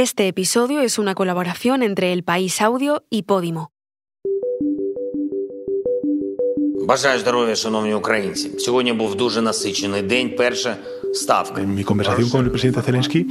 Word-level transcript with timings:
Este 0.00 0.28
episodio 0.28 0.82
es 0.82 0.98
una 0.98 1.14
colaboración 1.14 1.82
entre 1.82 2.12
El 2.12 2.22
País 2.22 2.60
Audio 2.60 3.06
y 3.08 3.22
Podimo. 3.22 3.72
Бажаю 6.86 7.20
здоров'я, 7.20 7.56
шановні 7.56 7.94
українці. 7.94 8.50
Сьогодні 8.58 8.92
був 8.92 9.14
дуже 9.14 9.42
насичений 9.42 10.02
день. 10.02 10.30
Перше 10.36 10.76
En 11.56 11.74
mi 11.74 11.82
conversación 11.82 12.28
con 12.28 12.44
el 12.44 12.50
presidente 12.50 12.82
Zelensky, 12.82 13.26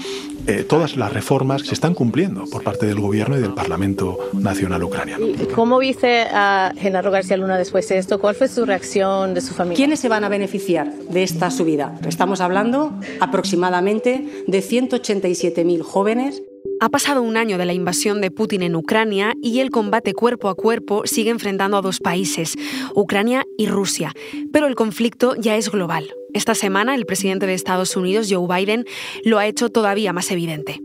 eh, 0.47 0.63
todas 0.63 0.95
las 0.97 1.13
reformas 1.13 1.61
se 1.61 1.75
están 1.75 1.93
cumpliendo 1.93 2.45
por 2.45 2.63
parte 2.63 2.87
del 2.87 2.99
gobierno 2.99 3.37
y 3.37 3.41
del 3.41 3.53
Parlamento 3.53 4.17
Nacional 4.33 4.81
Ucraniano. 4.83 5.27
¿Cómo 5.53 5.77
viste 5.77 6.11
a 6.31 6.73
Genaro 6.75 7.11
García 7.11 7.37
Luna 7.37 7.57
después 7.59 7.87
de 7.89 7.99
esto? 7.99 8.19
¿Cuál 8.19 8.33
fue 8.33 8.47
su 8.47 8.65
reacción 8.65 9.35
de 9.35 9.41
su 9.41 9.53
familia? 9.53 9.77
¿Quiénes 9.77 9.99
se 9.99 10.09
van 10.09 10.23
a 10.23 10.29
beneficiar 10.29 10.91
de 11.15 11.21
esta 11.21 11.51
subida? 11.51 11.85
Estamos 12.07 12.41
hablando 12.41 12.77
aproximadamente 13.19 14.11
de 14.47 14.59
187.000 14.59 15.81
jóvenes 15.83 16.41
ha 16.80 16.88
pasado 16.88 17.22
un 17.22 17.36
año 17.36 17.58
de 17.58 17.66
la 17.66 17.72
invasión 17.72 18.20
de 18.20 18.30
Putin 18.30 18.62
en 18.62 18.74
Ucrania 18.74 19.34
y 19.42 19.60
el 19.60 19.70
combate 19.70 20.14
cuerpo 20.14 20.48
a 20.48 20.54
cuerpo 20.54 21.02
sigue 21.04 21.30
enfrentando 21.30 21.76
a 21.76 21.82
dos 21.82 22.00
países, 22.00 22.56
Ucrania 22.94 23.46
y 23.58 23.66
Rusia. 23.66 24.12
Pero 24.52 24.66
el 24.66 24.74
conflicto 24.74 25.34
ya 25.36 25.56
es 25.56 25.70
global. 25.70 26.14
Esta 26.32 26.54
semana 26.54 26.94
el 26.94 27.06
presidente 27.06 27.46
de 27.46 27.54
Estados 27.54 27.96
Unidos, 27.96 28.28
Joe 28.30 28.46
Biden, 28.46 28.86
lo 29.24 29.38
ha 29.38 29.46
hecho 29.46 29.68
todavía 29.68 30.12
más 30.12 30.30
evidente. 30.30 30.80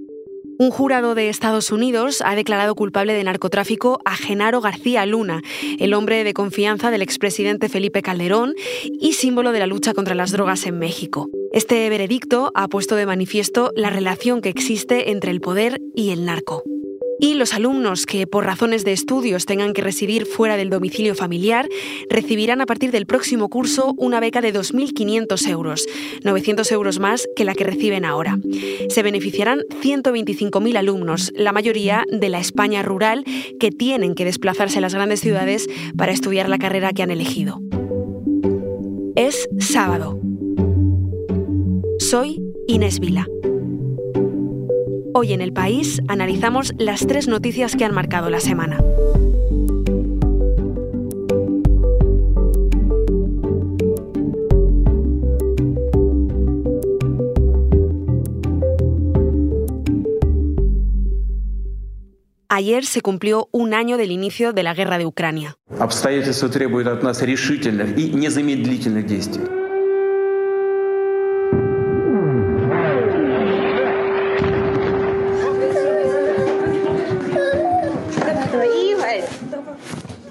Un 0.57 0.71
jurado 0.71 1.15
de 1.15 1.27
Estados 1.27 1.71
Unidos 1.71 2.21
ha 2.25 2.33
declarado 2.33 2.75
culpable 2.75 3.13
de 3.13 3.25
narcotráfico 3.25 3.99
a 4.05 4.15
Genaro 4.15 4.61
García 4.61 5.05
Luna, 5.05 5.41
el 5.79 5.93
hombre 5.93 6.23
de 6.23 6.33
confianza 6.33 6.91
del 6.91 7.01
expresidente 7.01 7.67
Felipe 7.67 8.01
Calderón 8.01 8.53
y 8.83 9.13
símbolo 9.13 9.51
de 9.51 9.59
la 9.59 9.67
lucha 9.67 9.93
contra 9.93 10.15
las 10.15 10.31
drogas 10.31 10.65
en 10.65 10.79
México. 10.79 11.29
Este 11.55 11.87
veredicto 11.89 12.51
ha 12.53 12.67
puesto 12.67 12.97
de 12.97 13.05
manifiesto 13.05 13.71
la 13.77 13.89
relación 13.89 14.41
que 14.41 14.49
existe 14.49 15.11
entre 15.11 15.31
el 15.31 15.39
poder 15.39 15.79
y 15.95 16.09
el 16.09 16.25
narco. 16.25 16.63
Y 17.17 17.35
los 17.35 17.53
alumnos 17.53 18.05
que 18.05 18.27
por 18.27 18.43
razones 18.43 18.83
de 18.83 18.91
estudios 18.91 19.45
tengan 19.45 19.71
que 19.71 19.81
residir 19.81 20.25
fuera 20.25 20.57
del 20.57 20.69
domicilio 20.69 21.15
familiar 21.15 21.69
recibirán 22.09 22.59
a 22.59 22.65
partir 22.65 22.91
del 22.91 23.05
próximo 23.05 23.47
curso 23.47 23.93
una 23.95 24.19
beca 24.19 24.41
de 24.41 24.53
2.500 24.53 25.47
euros, 25.47 25.87
900 26.25 26.69
euros 26.73 26.99
más 26.99 27.25
que 27.37 27.45
la 27.45 27.55
que 27.55 27.63
reciben 27.63 28.03
ahora. 28.03 28.37
Se 28.89 29.01
beneficiarán 29.01 29.61
125.000 29.81 30.75
alumnos, 30.75 31.31
la 31.35 31.53
mayoría 31.53 32.03
de 32.11 32.27
la 32.27 32.41
España 32.41 32.83
rural, 32.83 33.23
que 33.61 33.71
tienen 33.71 34.13
que 34.13 34.25
desplazarse 34.25 34.79
a 34.79 34.81
las 34.81 34.93
grandes 34.93 35.21
ciudades 35.21 35.69
para 35.95 36.11
estudiar 36.11 36.49
la 36.49 36.57
carrera 36.57 36.91
que 36.91 37.03
han 37.03 37.11
elegido. 37.11 37.61
Es 39.15 39.47
sábado. 39.57 40.19
Soy 42.09 42.39
Inés 42.67 42.99
Vila. 42.99 43.27
Hoy 45.15 45.33
en 45.33 45.41
el 45.41 45.53
país 45.53 45.99
analizamos 46.07 46.71
las 46.77 47.07
tres 47.07 47.27
noticias 47.27 47.75
que 47.75 47.83
han 47.83 47.95
marcado 47.95 48.29
la 48.29 48.39
semana. 48.39 48.77
Ayer 62.49 62.85
se 62.85 63.01
cumplió 63.01 63.49
un 63.51 63.73
año 63.73 63.97
del 63.97 64.11
inicio 64.11 64.53
de 64.53 64.61
la 64.61 64.75
guerra 64.75 64.99
de 64.99 65.07
Ucrania. 65.07 65.57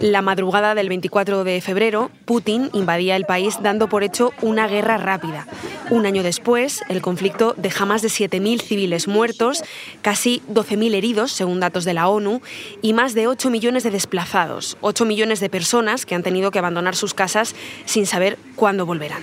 La 0.05 0.21
madrugada 0.21 0.75
del 0.75 0.91
24 0.91 1.45
de 1.45 1.63
febrero, 1.63 2.11
Putin 2.27 2.69
invadía 2.75 3.17
el 3.17 3.25
país 3.25 3.57
dando 3.63 3.89
por 3.89 4.05
hecho 4.05 4.35
una 4.43 4.69
guerra 4.69 4.99
rápida. 4.99 5.47
Un 5.89 6.05
año 6.05 6.23
después, 6.23 6.83
el 6.91 7.01
conflicto 7.01 7.55
deja 7.57 7.87
más 7.87 8.03
de 8.03 8.09
7.000 8.09 8.61
civiles 8.61 9.09
muertos, 9.09 9.65
casi 10.03 10.43
12.000 10.53 10.95
heridos, 10.95 11.33
según 11.33 11.59
datos 11.59 11.87
de 11.87 11.95
la 11.95 12.09
ONU, 12.09 12.43
y 12.83 12.93
más 12.93 13.15
de 13.15 13.29
8 13.29 13.49
millones 13.49 13.83
de 13.83 13.91
desplazados, 13.93 14.77
8 14.83 15.07
millones 15.07 15.41
de 15.41 15.49
personas 15.49 16.05
que 16.05 16.15
han 16.15 16.23
tenido 16.23 16.51
que 16.51 16.59
abandonar 16.59 16.97
sus 16.97 17.15
casas 17.15 17.55
sin 17.87 18.05
saber 18.05 18.37
cuándo 18.57 18.85
volverán. 18.85 19.23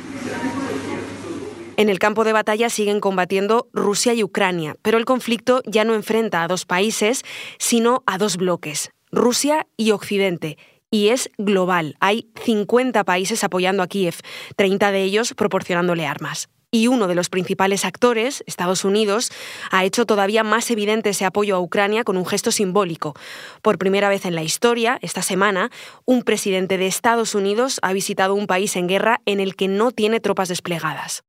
En 1.78 1.90
el 1.90 2.00
campo 2.00 2.24
de 2.24 2.34
batalla 2.34 2.72
siguen 2.72 3.02
combatiendo 3.02 3.68
Rusia 3.72 4.16
y 4.16 4.24
Ucrania, 4.24 4.76
pero 4.82 4.98
el 4.98 5.06
conflicto 5.06 5.62
ya 5.68 5.84
no 5.84 5.94
enfrenta 5.94 6.42
a 6.42 6.48
dos 6.48 6.66
países, 6.66 7.22
sino 7.60 8.02
a 8.08 8.18
dos 8.18 8.38
bloques, 8.38 8.90
Rusia 9.12 9.68
y 9.76 9.92
Occidente, 9.92 10.58
y 10.92 11.10
es 11.10 11.32
global. 11.38 11.96
Hay 12.00 12.30
50 12.44 13.04
países 13.06 13.44
apoyando 13.44 13.82
a 13.82 13.88
Kiev, 13.88 14.16
30 14.58 14.92
de 14.92 15.02
ellos 15.02 15.34
proporcionándole 15.34 16.06
armas. 16.06 16.50
Y 16.74 16.88
uno 16.88 17.08
de 17.08 17.16
los 17.16 17.28
principales 17.28 17.84
actores, 17.84 18.46
Estados 18.48 18.86
Unidos, 18.86 19.32
ha 19.72 19.84
hecho 19.84 20.06
todavía 20.06 20.46
más 20.46 20.72
evidente 20.72 21.10
ese 21.10 21.26
apoyo 21.26 21.58
a 21.58 21.60
Ucrania 21.60 22.06
con 22.06 22.16
un 22.16 22.26
gesto 22.26 22.52
simbólico. 22.52 23.14
Por 23.62 23.78
primera 23.78 24.08
vez 24.08 24.26
en 24.26 24.36
la 24.36 24.44
historia, 24.44 24.98
esta 25.02 25.22
semana, 25.22 25.70
un 26.06 26.24
presidente 26.24 26.78
de 26.78 26.88
Estados 26.88 27.36
Unidos 27.36 27.80
ha 27.82 27.92
visitado 27.92 28.36
un 28.36 28.48
país 28.48 28.78
en 28.78 28.88
guerra 28.88 29.22
en 29.26 29.42
el 29.42 29.58
que 29.58 29.68
no 29.68 29.92
tiene 29.92 30.22
tropas 30.22 30.48
desplegadas. 30.48 31.24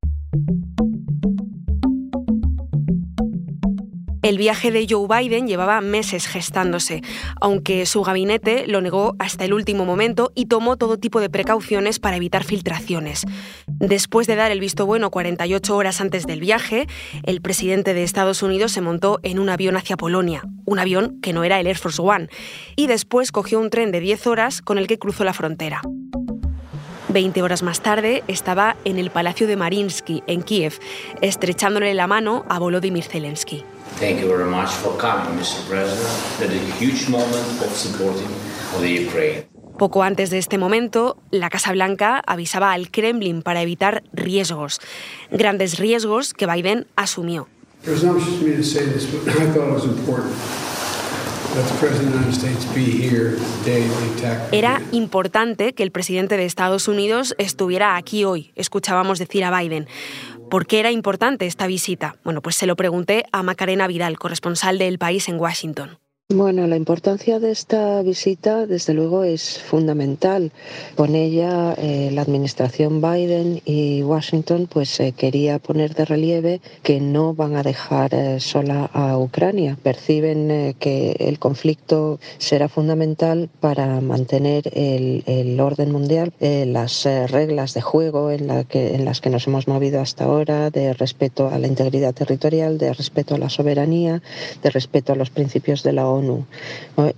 El 4.23 4.39
viaje 4.39 4.71
de 4.71 4.87
Joe 4.89 5.09
Biden 5.09 5.49
llevaba 5.49 5.81
meses 5.81 6.29
gestándose, 6.29 7.03
aunque 7.41 7.87
su 7.87 8.03
gabinete 8.03 8.69
lo 8.69 8.81
negó 8.81 9.17
hasta 9.19 9.45
el 9.45 9.53
último 9.53 9.85
momento 9.85 10.31
y 10.37 10.47
tomó 10.47 10.77
todo 10.77 10.97
tipo 10.97 11.21
de 11.21 11.29
precauciones 11.29 11.99
para 11.99 12.19
evitar 12.19 12.45
filtraciones. 12.45 13.25
Después 13.67 14.29
de 14.29 14.37
dar 14.37 14.53
el 14.53 14.61
visto 14.61 14.87
bueno 14.87 15.11
48 15.11 15.77
horas 15.77 16.01
antes 16.01 16.25
del 16.25 16.39
viaje, 16.39 16.87
el 17.25 17.41
presidente 17.41 17.95
de 17.95 18.05
Estados 18.05 18.45
Unidos 18.45 18.71
se 18.71 18.81
montó 18.81 19.19
en 19.25 19.41
un 19.41 19.49
avión 19.49 19.77
hacia 19.77 19.97
Polonia, 19.97 20.45
un 20.67 20.79
avión 20.79 21.21
que 21.21 21.33
no 21.33 21.43
era 21.43 21.59
el 21.59 21.67
Air 21.67 21.79
Force 21.79 22.01
One, 22.01 22.29
y 22.77 22.87
después 22.87 23.33
cogió 23.33 23.59
un 23.59 23.71
tren 23.71 23.91
de 23.91 23.99
10 23.99 24.29
horas 24.29 24.63
con 24.63 24.79
el 24.79 24.87
que 24.87 25.01
cruzó 25.01 25.25
la 25.25 25.33
frontera. 25.33 25.83
Veinte 27.09 27.43
horas 27.43 27.65
más 27.65 27.83
tarde 27.83 28.23
estaba 28.29 28.77
en 28.85 28.99
el 28.99 29.11
Palacio 29.11 29.49
de 29.49 29.57
Marinsky, 29.57 30.23
en 30.29 30.43
Kiev, 30.43 30.79
estrechándole 31.21 31.93
la 31.93 32.07
mano 32.07 32.47
a 32.49 32.61
Volodymyr 32.61 33.05
Zelensky. 33.05 33.65
Thank 33.99 34.21
you 34.21 34.29
very 34.29 34.51
much 34.51 34.71
for 34.71 34.97
coming, 34.99 35.39
Mr. 35.39 35.67
President. 35.69 36.09
That 36.41 36.51
is 36.51 36.63
a 36.69 36.75
huge 36.75 37.09
moment 37.09 37.63
of 37.63 37.71
supporting 37.77 38.29
the 38.81 39.07
Ukraine. 39.07 39.45
Poco 39.79 40.03
antes 40.03 40.31
de 40.31 40.39
este 40.39 40.59
momento, 40.59 41.17
la 41.31 41.49
Casa 41.49 41.73
Blanca 41.73 42.23
avisaba 42.27 42.73
al 42.73 42.91
Kremlin 42.91 43.43
para 43.43 43.63
evitar 43.63 44.03
riesgos, 44.13 44.81
grandes 45.31 45.79
riesgos 45.79 46.35
que 46.35 46.47
Biden 46.47 46.87
asumió. 46.95 47.49
Era 54.53 54.83
importante 54.93 55.73
que 55.75 55.83
el 55.83 55.91
presidente 55.91 56.37
de 56.37 56.45
Estados 56.45 56.89
Unidos 56.89 57.35
estuviera 57.39 57.97
aquí 57.97 58.25
hoy, 58.25 58.53
escuchábamos 58.55 59.19
decir 59.19 59.45
a 59.45 59.59
Biden. 59.59 59.89
¿Por 60.53 60.67
qué 60.67 60.81
era 60.81 60.91
importante 60.91 61.47
esta 61.47 61.67
visita? 61.67 62.17
Bueno, 62.25 62.43
pues 62.43 62.57
se 62.57 62.67
lo 62.67 62.77
pregunté 62.77 63.25
a 63.33 63.43
Macarena 63.43 63.87
Vidal, 63.87 64.19
corresponsal 64.19 64.77
del 64.77 64.99
país 64.99 65.27
en 65.31 65.41
Washington. 65.41 66.02
Bueno, 66.35 66.67
la 66.67 66.77
importancia 66.77 67.41
de 67.41 67.51
esta 67.51 68.01
visita, 68.01 68.67
desde 68.67 68.95
luego, 68.95 69.23
es 69.23 69.59
fundamental. 69.59 70.51
Con 70.95 71.15
ella, 71.15 71.75
eh, 71.77 72.11
la 72.11 72.23
administración 72.23 73.03
Biden 73.03 73.61
y 73.67 74.03
Washington, 74.03 74.67
pues 74.67 74.99
eh, 75.01 75.13
quería 75.13 75.59
poner 75.59 75.95
de 75.95 76.07
relieve 76.07 76.63
que 76.83 77.01
no 77.01 77.35
van 77.35 77.55
a 77.55 77.63
dejar 77.63 78.15
eh, 78.15 78.41
sola 78.41 78.89
a 78.95 79.19
Ucrania. 79.19 79.77
Perciben 79.83 80.75
que 80.79 81.17
el 81.19 81.39
conflicto 81.39 82.19
será 82.39 82.71
fundamental 82.71 83.51
para 83.61 84.01
mantener 84.01 84.71
el, 84.73 85.61
orden 85.61 85.93
mundial, 85.93 86.33
las 86.41 87.05
reglas 87.05 87.75
de 87.75 87.83
juego 87.83 88.31
en, 88.31 88.47
la 88.47 88.65
que, 88.65 88.95
en 88.95 89.05
las 89.05 89.21
que 89.21 89.29
nos 89.29 89.47
hemos 89.47 89.69
movido 89.69 90.01
hasta 90.01 90.25
ahora, 90.25 90.71
de 90.71 90.95
respeto 90.95 91.49
a 91.49 91.59
la 91.59 91.67
integridad 91.67 92.15
territorial, 92.15 92.79
de 92.79 92.95
respeto 92.95 93.35
a 93.35 93.39
la 93.39 93.51
soberanía, 93.51 94.23
de 94.63 94.71
respeto 94.71 95.13
a 95.13 95.17
los 95.17 95.29
principios 95.29 95.83
de 95.83 95.93
la 95.93 96.07
ONU 96.13 96.47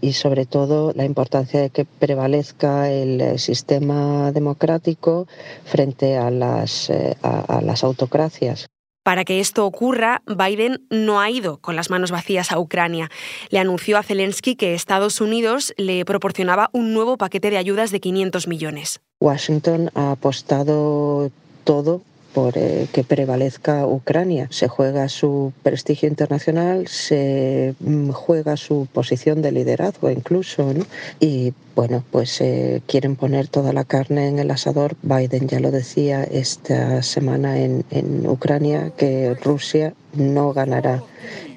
y 0.00 0.12
sobre 0.12 0.46
todo 0.46 0.92
la 0.94 1.04
importancia 1.04 1.60
de 1.60 1.70
que 1.70 1.84
prevalezca 1.84 2.90
el 2.90 3.20
eh, 3.20 3.38
sistema 3.38 4.32
democrático 4.32 5.26
frente 5.64 6.16
a 6.16 6.30
las, 6.30 6.90
eh, 6.90 7.16
a 7.22 7.60
las 7.62 7.84
autocracias. 7.84 8.66
Para 9.04 9.26
que 9.26 9.38
esto 9.38 9.66
ocurra, 9.66 10.22
Biden 10.26 10.86
no 10.88 11.20
ha 11.20 11.28
ido 11.28 11.58
con 11.58 11.76
las 11.76 11.90
manos 11.90 12.10
vacías 12.10 12.50
a 12.50 12.58
Ucrania. 12.58 13.10
Le 13.50 13.58
anunció 13.58 13.98
a 13.98 14.02
Zelensky 14.02 14.56
que 14.56 14.72
Estados 14.72 15.20
Unidos 15.20 15.74
le 15.76 16.06
proporcionaba 16.06 16.70
un 16.72 16.94
nuevo 16.94 17.18
paquete 17.18 17.50
de 17.50 17.58
ayudas 17.58 17.90
de 17.90 18.00
500 18.00 18.48
millones. 18.48 19.00
Washington 19.20 19.90
ha 19.94 20.12
apostado 20.12 21.30
todo 21.64 22.00
por 22.34 22.58
eh, 22.58 22.88
que 22.92 23.04
prevalezca 23.04 23.86
Ucrania. 23.86 24.48
Se 24.50 24.68
juega 24.68 25.08
su 25.08 25.52
prestigio 25.62 26.08
internacional, 26.08 26.88
se 26.88 27.74
mm, 27.80 28.10
juega 28.10 28.56
su 28.56 28.88
posición 28.92 29.40
de 29.40 29.52
liderazgo 29.52 30.10
incluso, 30.10 30.74
¿no? 30.74 30.84
Y 31.20 31.54
bueno, 31.76 32.04
pues 32.10 32.40
eh, 32.40 32.82
quieren 32.86 33.16
poner 33.16 33.48
toda 33.48 33.72
la 33.72 33.84
carne 33.84 34.28
en 34.28 34.38
el 34.38 34.50
asador. 34.50 34.96
Biden 35.02 35.48
ya 35.48 35.60
lo 35.60 35.70
decía 35.70 36.24
esta 36.24 37.02
semana 37.02 37.58
en, 37.58 37.84
Ucrania 38.26 38.90
que 38.96 39.34
Rusia 39.42 39.94
no 40.14 40.52
ganará 40.52 41.02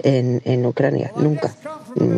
en, 0.04 0.66
Ucrania, 0.66 1.12
nunca. 1.18 1.56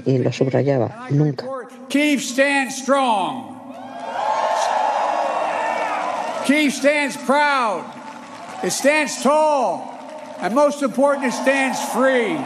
Y 0.05 0.17
lo 0.17 0.31
subrayaba, 0.31 1.07
nunca. 1.09 1.45
Kiev 1.89 2.19
stands 2.19 2.81
strong. 2.81 3.57
Kiev 6.45 6.71
stands 6.71 7.17
proud. 7.17 7.98
It 8.61 8.71
stands 8.71 9.23
tall. 9.23 9.97
And 10.41 10.53
most 10.53 10.81
important, 10.83 11.25
it 11.25 11.33
stands 11.33 11.79
free. 11.93 12.37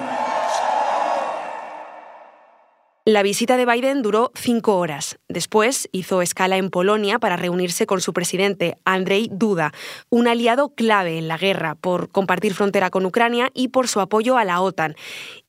La 3.06 3.22
visita 3.22 3.58
de 3.58 3.66
Biden 3.66 4.02
duró 4.02 4.32
cinco 4.34 4.78
horas. 4.78 5.20
Después 5.28 5.90
hizo 5.92 6.22
escala 6.22 6.56
en 6.56 6.70
Polonia 6.70 7.20
para 7.20 7.36
reunirse 7.36 7.86
con 7.86 8.00
su 8.00 8.14
presidente, 8.14 8.78
Andrzej 8.86 9.28
Duda, 9.30 9.74
un 10.10 10.28
aliado 10.28 10.70
clave 10.70 11.18
en 11.18 11.28
la 11.28 11.38
guerra 11.38 11.76
por 11.76 12.10
compartir 12.10 12.54
frontera 12.54 12.92
con 12.92 13.06
Ucrania 13.06 13.50
y 13.54 13.68
por 13.70 13.90
su 13.90 14.00
apoyo 14.00 14.38
a 14.38 14.46
la 14.46 14.62
OTAN. 14.62 14.96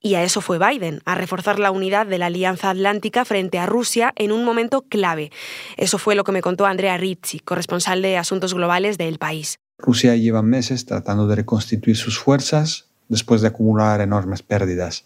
Y 0.00 0.16
a 0.16 0.24
eso 0.24 0.40
fue 0.40 0.58
Biden, 0.58 1.00
a 1.04 1.14
reforzar 1.14 1.60
la 1.60 1.70
unidad 1.70 2.06
de 2.06 2.18
la 2.18 2.26
Alianza 2.26 2.70
Atlántica 2.70 3.24
frente 3.24 3.58
a 3.58 3.66
Rusia 3.66 4.12
en 4.16 4.32
un 4.32 4.44
momento 4.44 4.82
clave. 4.82 5.30
Eso 5.76 5.98
fue 5.98 6.16
lo 6.16 6.24
que 6.24 6.32
me 6.32 6.42
contó 6.42 6.66
Andrea 6.66 6.96
Rizzi, 6.96 7.38
corresponsal 7.38 8.02
de 8.02 8.16
Asuntos 8.16 8.52
Globales 8.54 8.98
del 8.98 9.18
país. 9.18 9.60
Rusia 9.78 10.16
lleva 10.16 10.42
meses 10.42 10.86
tratando 10.86 11.26
de 11.26 11.36
reconstituir 11.36 11.96
sus 11.96 12.18
fuerzas 12.18 12.86
después 13.08 13.40
de 13.40 13.48
acumular 13.48 14.00
enormes 14.00 14.42
pérdidas 14.42 15.04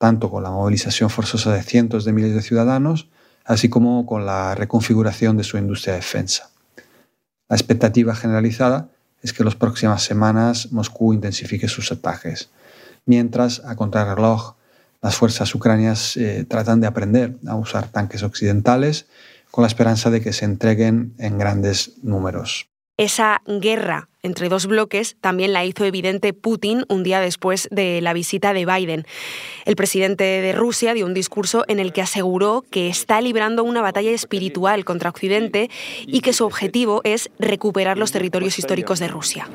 tanto 0.00 0.30
con 0.30 0.42
la 0.42 0.50
movilización 0.50 1.10
forzosa 1.10 1.52
de 1.52 1.62
cientos 1.62 2.06
de 2.06 2.14
miles 2.14 2.34
de 2.34 2.40
ciudadanos, 2.40 3.10
así 3.44 3.68
como 3.68 4.06
con 4.06 4.24
la 4.24 4.54
reconfiguración 4.54 5.36
de 5.36 5.44
su 5.44 5.58
industria 5.58 5.92
de 5.92 6.00
defensa. 6.00 6.48
La 7.50 7.56
expectativa 7.56 8.14
generalizada 8.14 8.88
es 9.20 9.34
que 9.34 9.42
en 9.42 9.44
las 9.44 9.56
próximas 9.56 10.02
semanas 10.02 10.72
Moscú 10.72 11.12
intensifique 11.12 11.68
sus 11.68 11.92
ataques, 11.92 12.48
mientras, 13.04 13.60
a 13.66 13.76
contrarreloj, 13.76 14.54
las 15.02 15.16
fuerzas 15.16 15.54
ucranias 15.54 16.16
eh, 16.16 16.46
tratan 16.48 16.80
de 16.80 16.86
aprender 16.86 17.36
a 17.46 17.56
usar 17.56 17.88
tanques 17.88 18.22
occidentales 18.22 19.06
con 19.50 19.62
la 19.62 19.68
esperanza 19.68 20.08
de 20.08 20.22
que 20.22 20.32
se 20.32 20.46
entreguen 20.46 21.12
en 21.18 21.36
grandes 21.36 21.98
números. 22.02 22.70
Esa 23.00 23.40
guerra 23.46 24.10
entre 24.22 24.50
dos 24.50 24.66
bloques 24.66 25.16
también 25.22 25.54
la 25.54 25.64
hizo 25.64 25.86
evidente 25.86 26.34
Putin 26.34 26.84
un 26.90 27.02
día 27.02 27.18
después 27.18 27.66
de 27.70 28.02
la 28.02 28.12
visita 28.12 28.52
de 28.52 28.66
Biden. 28.66 29.06
El 29.64 29.74
presidente 29.74 30.22
de 30.22 30.52
Rusia 30.52 30.92
dio 30.92 31.06
un 31.06 31.14
discurso 31.14 31.64
en 31.68 31.80
el 31.80 31.94
que 31.94 32.02
aseguró 32.02 32.62
que 32.70 32.88
está 32.88 33.22
librando 33.22 33.64
una 33.64 33.80
batalla 33.80 34.10
espiritual 34.10 34.84
contra 34.84 35.08
Occidente 35.08 35.70
y 36.06 36.20
que 36.20 36.34
su 36.34 36.44
objetivo 36.44 37.00
es 37.02 37.30
recuperar 37.38 37.96
los 37.96 38.12
territorios 38.12 38.58
históricos 38.58 38.98
de 38.98 39.08
Rusia. 39.08 39.48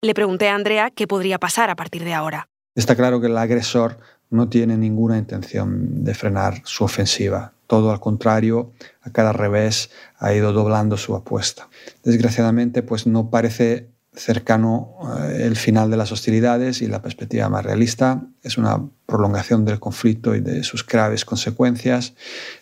Le 0.00 0.14
pregunté 0.14 0.48
a 0.48 0.54
Andrea 0.54 0.88
qué 0.88 1.06
podría 1.06 1.38
pasar 1.38 1.68
a 1.68 1.76
partir 1.76 2.02
de 2.02 2.14
ahora. 2.14 2.48
Está 2.74 2.96
claro 2.96 3.20
que 3.20 3.26
el 3.26 3.36
agresor 3.36 3.98
no 4.30 4.48
tiene 4.48 4.78
ninguna 4.78 5.18
intención 5.18 6.02
de 6.02 6.14
frenar 6.14 6.62
su 6.64 6.84
ofensiva. 6.84 7.52
Todo 7.72 7.90
al 7.90 8.00
contrario, 8.00 8.74
a 9.00 9.12
cada 9.12 9.32
revés 9.32 9.88
ha 10.18 10.34
ido 10.34 10.52
doblando 10.52 10.98
su 10.98 11.14
apuesta. 11.14 11.70
Desgraciadamente, 12.04 12.82
pues 12.82 13.06
no 13.06 13.30
parece 13.30 13.88
cercano 14.12 14.98
eh, 15.22 15.44
el 15.44 15.56
final 15.56 15.90
de 15.90 15.96
las 15.96 16.12
hostilidades 16.12 16.82
y 16.82 16.86
la 16.86 17.00
perspectiva 17.00 17.48
más 17.48 17.64
realista 17.64 18.26
es 18.42 18.58
una 18.58 18.78
prolongación 19.06 19.64
del 19.64 19.80
conflicto 19.80 20.34
y 20.34 20.40
de 20.40 20.64
sus 20.64 20.86
graves 20.86 21.24
consecuencias. 21.24 22.12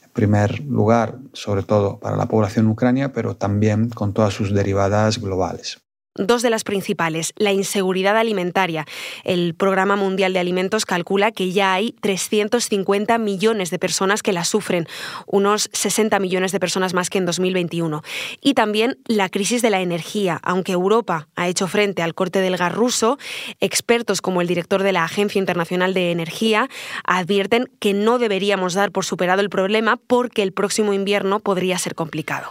En 0.05 0.11
primer 0.11 0.61
lugar, 0.61 1.19
sobre 1.33 1.65
todo 1.65 1.99
para 1.99 2.17
la 2.17 2.27
población 2.27 2.69
ucrania, 2.69 3.13
pero 3.13 3.35
también 3.35 3.89
con 3.89 4.13
todas 4.13 4.33
sus 4.33 4.55
derivadas 4.55 5.21
globales. 5.21 5.81
Dos 6.17 6.43
de 6.43 6.51
las 6.51 6.65
principales, 6.65 7.33
la 7.37 7.53
inseguridad 7.53 8.17
alimentaria. 8.17 8.85
El 9.23 9.55
Programa 9.55 9.95
Mundial 9.95 10.33
de 10.33 10.41
Alimentos 10.41 10.85
calcula 10.85 11.31
que 11.31 11.53
ya 11.53 11.73
hay 11.73 11.93
350 12.01 13.17
millones 13.19 13.71
de 13.71 13.79
personas 13.79 14.21
que 14.21 14.33
la 14.33 14.45
sufren, 14.45 14.89
unos 15.29 15.71
60 15.73 16.19
millones 16.19 16.51
de 16.51 16.59
personas 16.59 16.95
más 16.95 17.11
que 17.11 17.19
en 17.19 17.27
2021. 17.27 18.03
Y 18.41 18.55
también 18.55 18.99
la 19.07 19.29
crisis 19.29 19.63
de 19.63 19.71
la 19.71 19.83
energía. 19.83 20.41
Aunque 20.43 20.73
Europa 20.73 21.29
ha 21.37 21.47
hecho 21.47 21.69
frente 21.69 22.03
al 22.03 22.15
corte 22.17 22.41
del 22.41 22.57
gas 22.57 22.75
ruso, 22.75 23.17
expertos 23.61 24.21
como 24.21 24.41
el 24.41 24.49
director 24.49 24.83
de 24.83 24.91
la 24.91 25.05
Agencia 25.05 25.39
Internacional 25.39 25.95
de 25.95 26.11
Energía 26.11 26.69
advierten 27.05 27.71
que 27.79 27.95
no 27.95 28.19
deberíamos 28.19 28.75
dar 28.75 28.91
por 28.91 29.05
superado 29.05 29.43
el 29.43 29.49
problema 29.49 29.97
porque 30.09 30.43
el 30.43 30.53
próximo 30.53 30.93
invierno 30.93 31.39
podría 31.39 31.79
ser 31.79 31.95
complicado. 31.95 32.51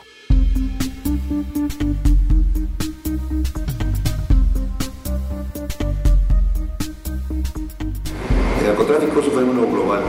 Narcotráfico 8.69 9.19
es 9.19 9.27
un 9.27 9.33
fenómeno 9.33 9.67
global, 9.67 10.01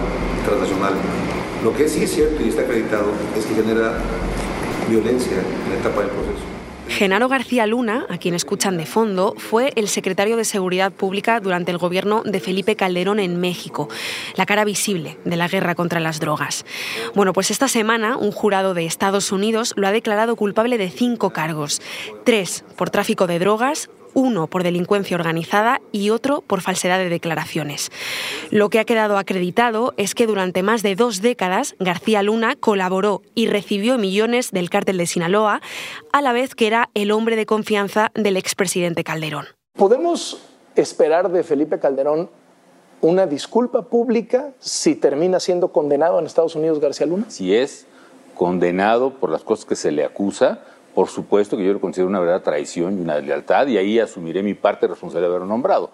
transnacional. 0.45 0.95
Lo 1.65 1.75
que 1.75 1.89
sí 1.89 2.05
es 2.05 2.13
cierto 2.13 2.43
y 2.43 2.49
está 2.49 2.63
acreditado 2.63 3.13
es 3.37 3.45
que 3.47 3.55
genera 3.55 3.99
violencia 4.89 5.39
en 5.39 5.73
la 5.73 5.79
etapa 5.79 6.01
del 6.01 6.11
proceso. 6.11 6.45
Genaro 6.89 7.29
García 7.29 7.67
Luna, 7.67 8.05
a 8.09 8.19
quien 8.19 8.35
escuchan 8.35 8.77
de 8.77 8.85
fondo, 8.85 9.35
fue 9.39 9.73
el 9.77 9.87
secretario 9.89 10.37
de 10.37 10.45
Seguridad 10.45 10.93
Pública 10.93 11.39
durante 11.39 11.71
el 11.71 11.79
gobierno 11.79 12.23
de 12.25 12.41
Felipe 12.41 12.75
Calderón 12.75 13.21
en 13.21 13.41
México, 13.41 13.89
la 14.35 14.45
cara 14.45 14.65
visible 14.65 15.17
de 15.25 15.37
la 15.37 15.47
guerra 15.47 15.77
contra 15.77 16.01
las 16.01 16.19
drogas. 16.19 16.67
Bueno, 17.15 17.33
pues 17.33 17.53
esta 17.53 17.69
semana 17.69 18.17
un 18.17 18.33
jurado 18.33 18.75
de 18.75 18.87
Estados 18.87 19.31
Unidos 19.31 19.73
lo 19.77 19.87
ha 19.87 19.93
declarado 19.93 20.35
culpable 20.35 20.79
de 20.79 20.91
cinco 20.91 21.31
cargos, 21.31 21.81
tres 22.25 22.65
por 22.77 22.91
tráfico 22.91 23.29
de 23.29 23.39
drogas, 23.39 23.89
uno 24.15 24.47
por 24.47 24.63
delincuencia 24.63 25.17
organizada 25.17 25.81
y 25.93 26.11
otro 26.11 26.41
por 26.43 26.61
falsedad 26.61 26.99
de 26.99 27.09
declaraciones. 27.09 27.91
Lo 28.51 28.71
que 28.71 28.79
ha 28.79 28.85
quedado 28.85 29.19
acreditado 29.19 29.95
es 29.97 30.15
que 30.15 30.27
durante 30.27 30.63
más 30.63 30.83
de 30.83 30.97
dos 30.97 31.23
décadas 31.23 31.75
García 31.79 32.23
Luna 32.23 32.57
colaboró 32.57 33.23
y 33.35 33.47
recibió 33.47 33.99
millones 33.99 34.51
del 34.51 34.71
cártel 34.71 34.99
de 34.99 35.07
Sinaloa, 35.07 35.61
a 36.13 36.23
la 36.23 36.33
vez 36.33 36.55
que 36.55 36.67
era 36.67 36.91
el 36.95 37.11
hombre 37.11 37.37
de 37.37 37.47
confianza 37.47 38.11
del 38.15 38.37
expresidente 38.37 39.05
Calderón. 39.05 39.47
¿Podemos 39.75 40.43
esperar 40.75 41.31
de 41.31 41.43
Felipe 41.43 41.79
Calderón 41.79 42.31
una 43.01 43.27
disculpa 43.27 43.83
pública 43.83 44.53
si 44.59 44.95
termina 44.95 45.41
siendo 45.41 45.69
condenado 45.69 46.19
en 46.19 46.27
Estados 46.27 46.55
Unidos 46.55 46.81
García 46.81 47.07
Luna? 47.07 47.27
Si 47.29 47.55
es 47.55 47.87
condenado 48.35 49.11
por 49.15 49.31
las 49.31 49.43
cosas 49.43 49.65
que 49.65 49.77
se 49.77 49.91
le 49.91 50.05
acusa, 50.05 50.61
por 50.95 51.09
supuesto 51.09 51.57
que 51.57 51.65
yo 51.65 51.73
lo 51.73 51.81
considero 51.81 52.09
una 52.09 52.21
verdadera 52.21 52.45
traición 52.45 52.99
y 52.99 53.01
una 53.01 53.17
deslealtad 53.17 53.67
y 53.67 53.79
ahí 53.79 53.99
asumiré 53.99 54.43
mi 54.43 54.55
parte 54.55 54.87
responsable 54.87 55.23
de 55.23 55.27
haberlo 55.29 55.47
nombrado. 55.47 55.93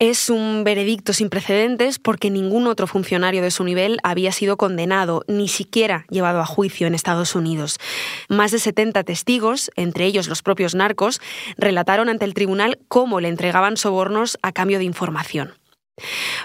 Es 0.00 0.30
un 0.30 0.62
veredicto 0.62 1.12
sin 1.12 1.28
precedentes 1.28 1.98
porque 1.98 2.30
ningún 2.30 2.68
otro 2.68 2.86
funcionario 2.86 3.42
de 3.42 3.50
su 3.50 3.64
nivel 3.64 3.98
había 4.04 4.30
sido 4.30 4.56
condenado, 4.56 5.24
ni 5.26 5.48
siquiera 5.48 6.06
llevado 6.08 6.38
a 6.38 6.46
juicio 6.46 6.86
en 6.86 6.94
Estados 6.94 7.34
Unidos. 7.34 7.78
Más 8.28 8.52
de 8.52 8.60
70 8.60 9.02
testigos, 9.02 9.72
entre 9.74 10.04
ellos 10.04 10.28
los 10.28 10.44
propios 10.44 10.76
narcos, 10.76 11.20
relataron 11.56 12.08
ante 12.08 12.26
el 12.26 12.34
tribunal 12.34 12.78
cómo 12.86 13.18
le 13.18 13.26
entregaban 13.26 13.76
sobornos 13.76 14.38
a 14.40 14.52
cambio 14.52 14.78
de 14.78 14.84
información. 14.84 15.54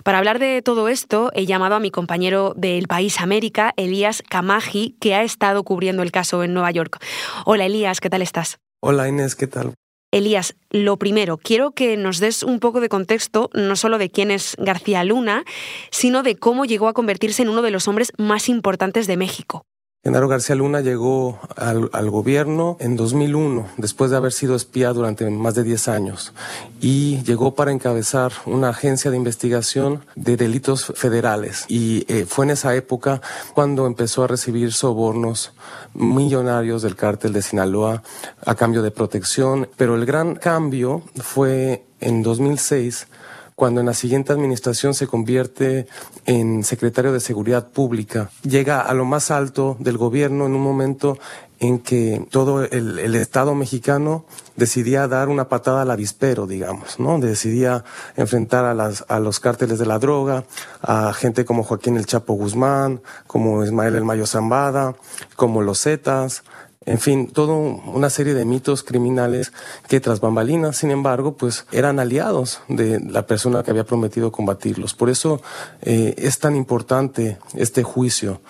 Para 0.03 0.17
hablar 0.17 0.39
de 0.39 0.61
todo 0.61 0.87
esto, 0.87 1.31
he 1.33 1.45
llamado 1.45 1.75
a 1.75 1.79
mi 1.79 1.91
compañero 1.91 2.53
del 2.55 2.87
País 2.87 3.19
América, 3.21 3.73
Elías 3.77 4.23
Kamaji, 4.29 4.95
que 4.99 5.15
ha 5.15 5.23
estado 5.23 5.63
cubriendo 5.63 6.03
el 6.03 6.11
caso 6.11 6.43
en 6.43 6.53
Nueva 6.53 6.71
York. 6.71 6.97
Hola 7.45 7.65
Elías, 7.65 7.99
¿qué 7.99 8.09
tal 8.09 8.21
estás? 8.21 8.59
Hola 8.81 9.07
Inés, 9.07 9.35
¿qué 9.35 9.47
tal? 9.47 9.73
Elías, 10.11 10.55
lo 10.69 10.97
primero, 10.97 11.37
quiero 11.37 11.71
que 11.71 11.97
nos 11.97 12.19
des 12.19 12.43
un 12.43 12.59
poco 12.59 12.81
de 12.81 12.89
contexto, 12.89 13.49
no 13.55 13.75
solo 13.75 13.97
de 13.97 14.11
quién 14.11 14.29
es 14.29 14.55
García 14.59 15.03
Luna, 15.03 15.43
sino 15.89 16.21
de 16.21 16.35
cómo 16.35 16.65
llegó 16.65 16.87
a 16.87 16.93
convertirse 16.93 17.41
en 17.41 17.49
uno 17.49 17.63
de 17.63 17.71
los 17.71 17.87
hombres 17.87 18.13
más 18.19 18.47
importantes 18.47 19.07
de 19.07 19.17
México. 19.17 19.65
Genaro 20.05 20.27
García 20.27 20.55
Luna 20.55 20.81
llegó 20.81 21.39
al, 21.55 22.09
gobierno 22.09 22.75
en 22.81 22.97
2001, 22.97 23.69
después 23.77 24.11
de 24.11 24.17
haber 24.17 24.33
sido 24.33 24.53
espía 24.53 24.91
durante 24.91 25.29
más 25.29 25.55
de 25.55 25.63
10 25.63 25.87
años, 25.87 26.33
y 26.81 27.23
llegó 27.23 27.55
para 27.55 27.71
encabezar 27.71 28.33
una 28.45 28.67
agencia 28.67 29.11
de 29.11 29.15
investigación 29.15 30.03
de 30.15 30.35
delitos 30.35 30.91
federales. 30.97 31.63
Y 31.69 32.03
eh, 32.09 32.25
fue 32.27 32.43
en 32.43 32.51
esa 32.51 32.75
época 32.75 33.21
cuando 33.53 33.87
empezó 33.87 34.25
a 34.25 34.27
recibir 34.27 34.73
sobornos 34.73 35.53
millonarios 35.93 36.81
del 36.81 36.97
cártel 36.97 37.31
de 37.31 37.41
Sinaloa 37.41 38.03
a 38.45 38.55
cambio 38.55 38.81
de 38.81 38.91
protección. 38.91 39.69
Pero 39.77 39.95
el 39.95 40.05
gran 40.05 40.35
cambio 40.35 41.01
fue 41.15 41.85
en 42.01 42.23
2006 42.23 43.07
cuando 43.55 43.79
en 43.79 43.87
la 43.87 43.93
siguiente 43.93 44.33
administración 44.33 44.93
se 44.93 45.07
convierte 45.07 45.87
en 46.25 46.63
secretario 46.63 47.11
de 47.11 47.19
Seguridad 47.19 47.67
Pública. 47.69 48.29
Llega 48.43 48.81
a 48.81 48.93
lo 48.93 49.05
más 49.05 49.31
alto 49.31 49.77
del 49.79 49.97
gobierno 49.97 50.45
en 50.45 50.53
un 50.53 50.61
momento 50.61 51.17
en 51.59 51.79
que 51.79 52.25
todo 52.29 52.63
el, 52.65 53.15
Estado 53.15 53.55
mexicano 53.55 54.25
decidía 54.55 55.07
dar 55.07 55.29
una 55.29 55.47
patada 55.47 55.83
al 55.83 55.91
avispero, 55.91 56.45
digamos, 56.45 56.99
¿no? 56.99 57.19
Decidía 57.19 57.85
enfrentar 58.17 58.65
a, 58.65 58.73
las, 58.73 59.05
a 59.07 59.19
los 59.19 59.39
cárteles 59.39 59.79
de 59.79 59.85
la 59.85 59.97
droga, 59.97 60.43
a 60.81 61.13
gente 61.13 61.45
como 61.45 61.63
Joaquín 61.63 61.95
El 61.95 62.05
Chapo 62.05 62.33
Guzmán, 62.33 63.01
como 63.27 63.63
Ismael 63.63 63.95
El 63.95 64.03
Mayo 64.03 64.27
Zambada, 64.27 64.95
como 65.35 65.61
los 65.61 65.81
Zetas, 65.81 66.43
en 66.85 66.99
fin, 66.99 67.27
toda 67.27 67.53
una 67.53 68.09
serie 68.09 68.33
de 68.33 68.45
mitos 68.45 68.83
criminales 68.83 69.53
que 69.87 69.99
tras 69.99 70.19
bambalinas, 70.19 70.77
sin 70.77 70.91
embargo, 70.91 71.37
pues 71.37 71.65
eran 71.71 71.99
aliados 71.99 72.61
de 72.67 72.99
la 72.99 73.25
persona 73.25 73.63
que 73.63 73.71
había 73.71 73.85
prometido 73.85 74.31
combatirlos. 74.31 74.93
Por 74.93 75.09
eso 75.09 75.41
eh, 75.81 76.13
es 76.17 76.39
tan 76.39 76.55
importante 76.55 77.37
este 77.55 77.83
juicio. 77.83 78.41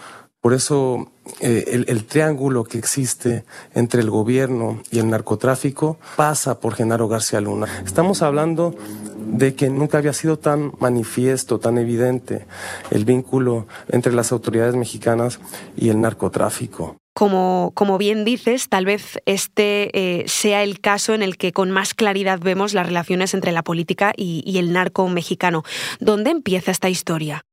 Por 0.42 0.54
eso 0.54 1.10
eh, 1.40 1.64
el, 1.68 1.86
el, 1.88 2.04
triángulo 2.04 2.66
que 2.66 2.78
existe 2.78 3.46
entre 3.74 4.02
el 4.02 4.10
gobierno 4.10 4.82
y 4.92 5.00
el 5.00 5.10
narcotráfico 5.10 5.98
pasa 6.18 6.60
por 6.60 6.74
Genaro 6.74 7.08
García 7.08 7.40
Luna. 7.40 7.68
Estamos 7.86 8.22
hablando 8.22 8.76
de 9.16 9.56
que 9.56 9.70
nunca 9.70 10.00
había 10.00 10.12
sido 10.12 10.38
tan 10.38 10.74
manifiesto, 10.80 11.60
tan 11.60 11.78
evidente 11.78 12.46
el 12.92 13.06
vínculo 13.06 13.68
entre 13.88 14.12
las 14.12 14.34
autoridades 14.34 14.76
mexicanas 14.76 15.40
y 15.78 15.88
el 15.88 16.02
narcotráfico. 16.02 16.98
Como, 17.14 17.72
como, 17.76 17.98
bien 17.98 18.26
dices, 18.26 18.70
tal 18.70 18.86
vez 18.86 19.20
este 19.26 19.92
eh, 19.94 20.24
sea 20.28 20.64
el 20.64 20.80
caso 20.80 21.14
en 21.14 21.22
el 21.22 21.38
que 21.38 21.52
con 21.52 21.70
más 21.72 21.94
claridad 21.94 22.40
vemos 22.40 22.74
las 22.74 22.88
relaciones 22.88 23.34
entre 23.34 23.52
la 23.52 23.64
política 23.64 24.14
y, 24.18 24.44
y 24.46 24.58
el 24.58 24.74
narco 24.74 25.08
mexicano. 25.10 25.64
¿Dónde 26.00 26.32
empieza 26.32 26.72
esta 26.72 26.90
historia? 26.90 27.46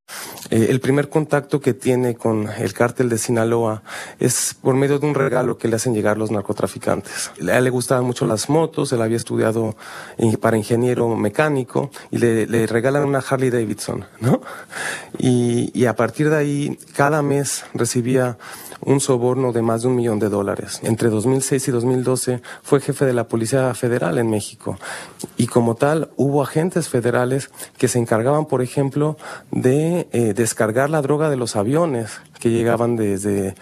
Eh, 0.50 0.66
el 0.70 0.80
primer 0.80 1.08
contacto 1.08 1.60
que 1.60 1.74
tiene 1.74 2.14
con 2.14 2.48
el 2.48 2.72
cártel 2.72 3.08
de 3.08 3.18
Sinaloa 3.18 3.82
es 4.18 4.56
por 4.60 4.74
medio 4.74 4.98
de 4.98 5.06
un 5.06 5.14
regalo 5.14 5.58
que 5.58 5.68
le 5.68 5.76
hacen 5.76 5.94
llegar 5.94 6.18
los 6.18 6.30
narcotraficantes. 6.30 7.30
A 7.48 7.58
él 7.58 7.64
le 7.64 7.70
gustaban 7.70 8.04
mucho 8.04 8.26
las 8.26 8.48
motos, 8.48 8.92
él 8.92 9.02
había 9.02 9.16
estudiado 9.16 9.76
para 10.40 10.56
ingeniero 10.56 11.08
mecánico 11.16 11.90
y 12.10 12.18
le, 12.18 12.66
regalan 12.66 13.04
una 13.04 13.18
Harley 13.20 13.50
Davidson, 13.50 14.04
¿no? 14.20 14.40
Y, 15.18 15.70
y 15.72 15.86
a 15.86 15.94
partir 15.94 16.30
de 16.30 16.36
ahí, 16.36 16.78
cada 16.94 17.22
mes 17.22 17.64
recibía 17.74 18.38
un 18.82 19.00
soborno 19.00 19.52
de 19.52 19.62
más 19.62 19.82
de 19.82 19.88
un 19.88 19.96
millón 19.96 20.18
de 20.18 20.28
dólares. 20.28 20.80
Entre 20.82 21.08
2006 21.08 21.68
y 21.68 21.70
2012 21.70 22.42
fue 22.62 22.80
jefe 22.80 23.04
de 23.04 23.12
la 23.12 23.24
Policía 23.28 23.72
Federal 23.74 24.18
en 24.18 24.30
México 24.30 24.78
y 25.36 25.46
como 25.46 25.74
tal 25.74 26.10
hubo 26.16 26.42
agentes 26.42 26.88
federales 26.88 27.50
que 27.78 27.88
se 27.88 27.98
encargaban, 27.98 28.46
por 28.46 28.62
ejemplo, 28.62 29.16
de 29.50 30.08
eh, 30.12 30.34
descargar 30.34 30.90
la 30.90 31.02
droga 31.02 31.30
de 31.30 31.36
los 31.36 31.56
aviones 31.56 32.20
que 32.40 32.50
llegaban 32.50 32.96
desde, 32.96 33.54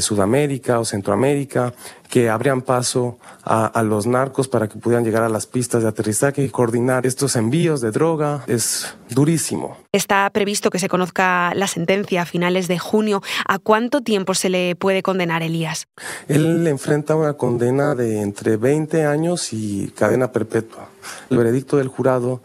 Sudamérica 0.00 0.80
o 0.80 0.84
Centroamérica, 0.84 1.72
que 2.10 2.28
abrían 2.28 2.60
paso 2.60 3.18
a, 3.44 3.82
los 3.84 4.06
narcos 4.06 4.48
para 4.48 4.68
que 4.68 4.78
pudieran 4.78 5.04
llegar 5.04 5.22
a 5.22 5.28
las 5.28 5.46
pistas 5.46 5.82
de 5.82 5.88
aterrizaje 5.88 6.42
y 6.42 6.48
coordinar 6.48 7.06
estos 7.06 7.36
envíos 7.36 7.80
de 7.80 7.92
droga. 7.92 8.42
Es 8.48 8.96
durísimo. 9.10 9.76
Está 9.92 10.28
previsto 10.30 10.70
que 10.70 10.78
se 10.78 10.88
conozca 10.88 11.54
la 11.54 11.68
sentencia 11.68 12.22
a 12.22 12.26
finales 12.26 12.66
de 12.66 12.78
junio. 12.78 13.22
¿A 13.46 13.58
cuánto 13.58 14.00
tiempo 14.00 14.34
se 14.34 14.50
le 14.50 14.74
puede 14.74 15.02
condenar, 15.02 15.42
Elías? 15.42 15.86
Él 16.26 16.66
enfrenta 16.66 17.14
una 17.14 17.34
condena 17.34 17.94
de 17.94 18.20
entre 18.20 18.56
20 18.56 19.06
años 19.06 19.52
y 19.52 19.92
cadena 19.96 20.32
perpetua. 20.32 20.88
El 21.30 21.36
veredicto 21.38 21.76
del 21.76 21.88
jurado 21.88 22.42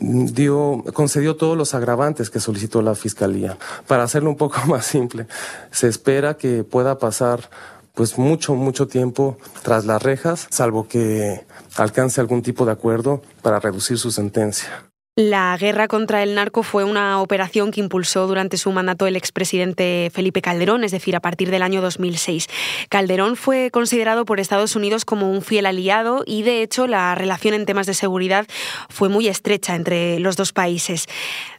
dio, 0.00 0.84
concedió 0.92 1.36
todos 1.36 1.56
los 1.56 1.74
agravantes 1.74 2.30
que 2.30 2.40
solicitó 2.40 2.82
la 2.82 2.94
fiscalía. 2.94 3.58
Para 3.86 4.02
hacerlo 4.02 4.30
un 4.30 4.36
poco 4.36 4.60
más 4.66 4.86
simple, 4.86 5.26
se 5.70 5.88
espera 5.88 6.36
que 6.36 6.64
pueda 6.64 6.98
pasar 6.98 7.50
pues 7.94 8.16
mucho, 8.16 8.54
mucho 8.54 8.86
tiempo 8.86 9.38
tras 9.62 9.84
las 9.84 10.00
rejas, 10.02 10.46
salvo 10.50 10.86
que 10.86 11.44
alcance 11.76 12.20
algún 12.20 12.42
tipo 12.42 12.64
de 12.64 12.72
acuerdo 12.72 13.22
para 13.42 13.58
reducir 13.58 13.98
su 13.98 14.12
sentencia. 14.12 14.87
La 15.18 15.56
guerra 15.56 15.88
contra 15.88 16.22
el 16.22 16.36
narco 16.36 16.62
fue 16.62 16.84
una 16.84 17.20
operación 17.20 17.72
que 17.72 17.80
impulsó 17.80 18.28
durante 18.28 18.56
su 18.56 18.70
mandato 18.70 19.04
el 19.04 19.16
expresidente 19.16 20.12
Felipe 20.14 20.40
Calderón, 20.40 20.84
es 20.84 20.92
decir, 20.92 21.16
a 21.16 21.20
partir 21.20 21.50
del 21.50 21.62
año 21.62 21.82
2006. 21.82 22.46
Calderón 22.88 23.34
fue 23.34 23.72
considerado 23.72 24.24
por 24.24 24.38
Estados 24.38 24.76
Unidos 24.76 25.04
como 25.04 25.28
un 25.28 25.42
fiel 25.42 25.66
aliado 25.66 26.22
y, 26.24 26.44
de 26.44 26.62
hecho, 26.62 26.86
la 26.86 27.16
relación 27.16 27.54
en 27.54 27.66
temas 27.66 27.86
de 27.86 27.94
seguridad 27.94 28.46
fue 28.90 29.08
muy 29.08 29.26
estrecha 29.26 29.74
entre 29.74 30.20
los 30.20 30.36
dos 30.36 30.52
países. 30.52 31.06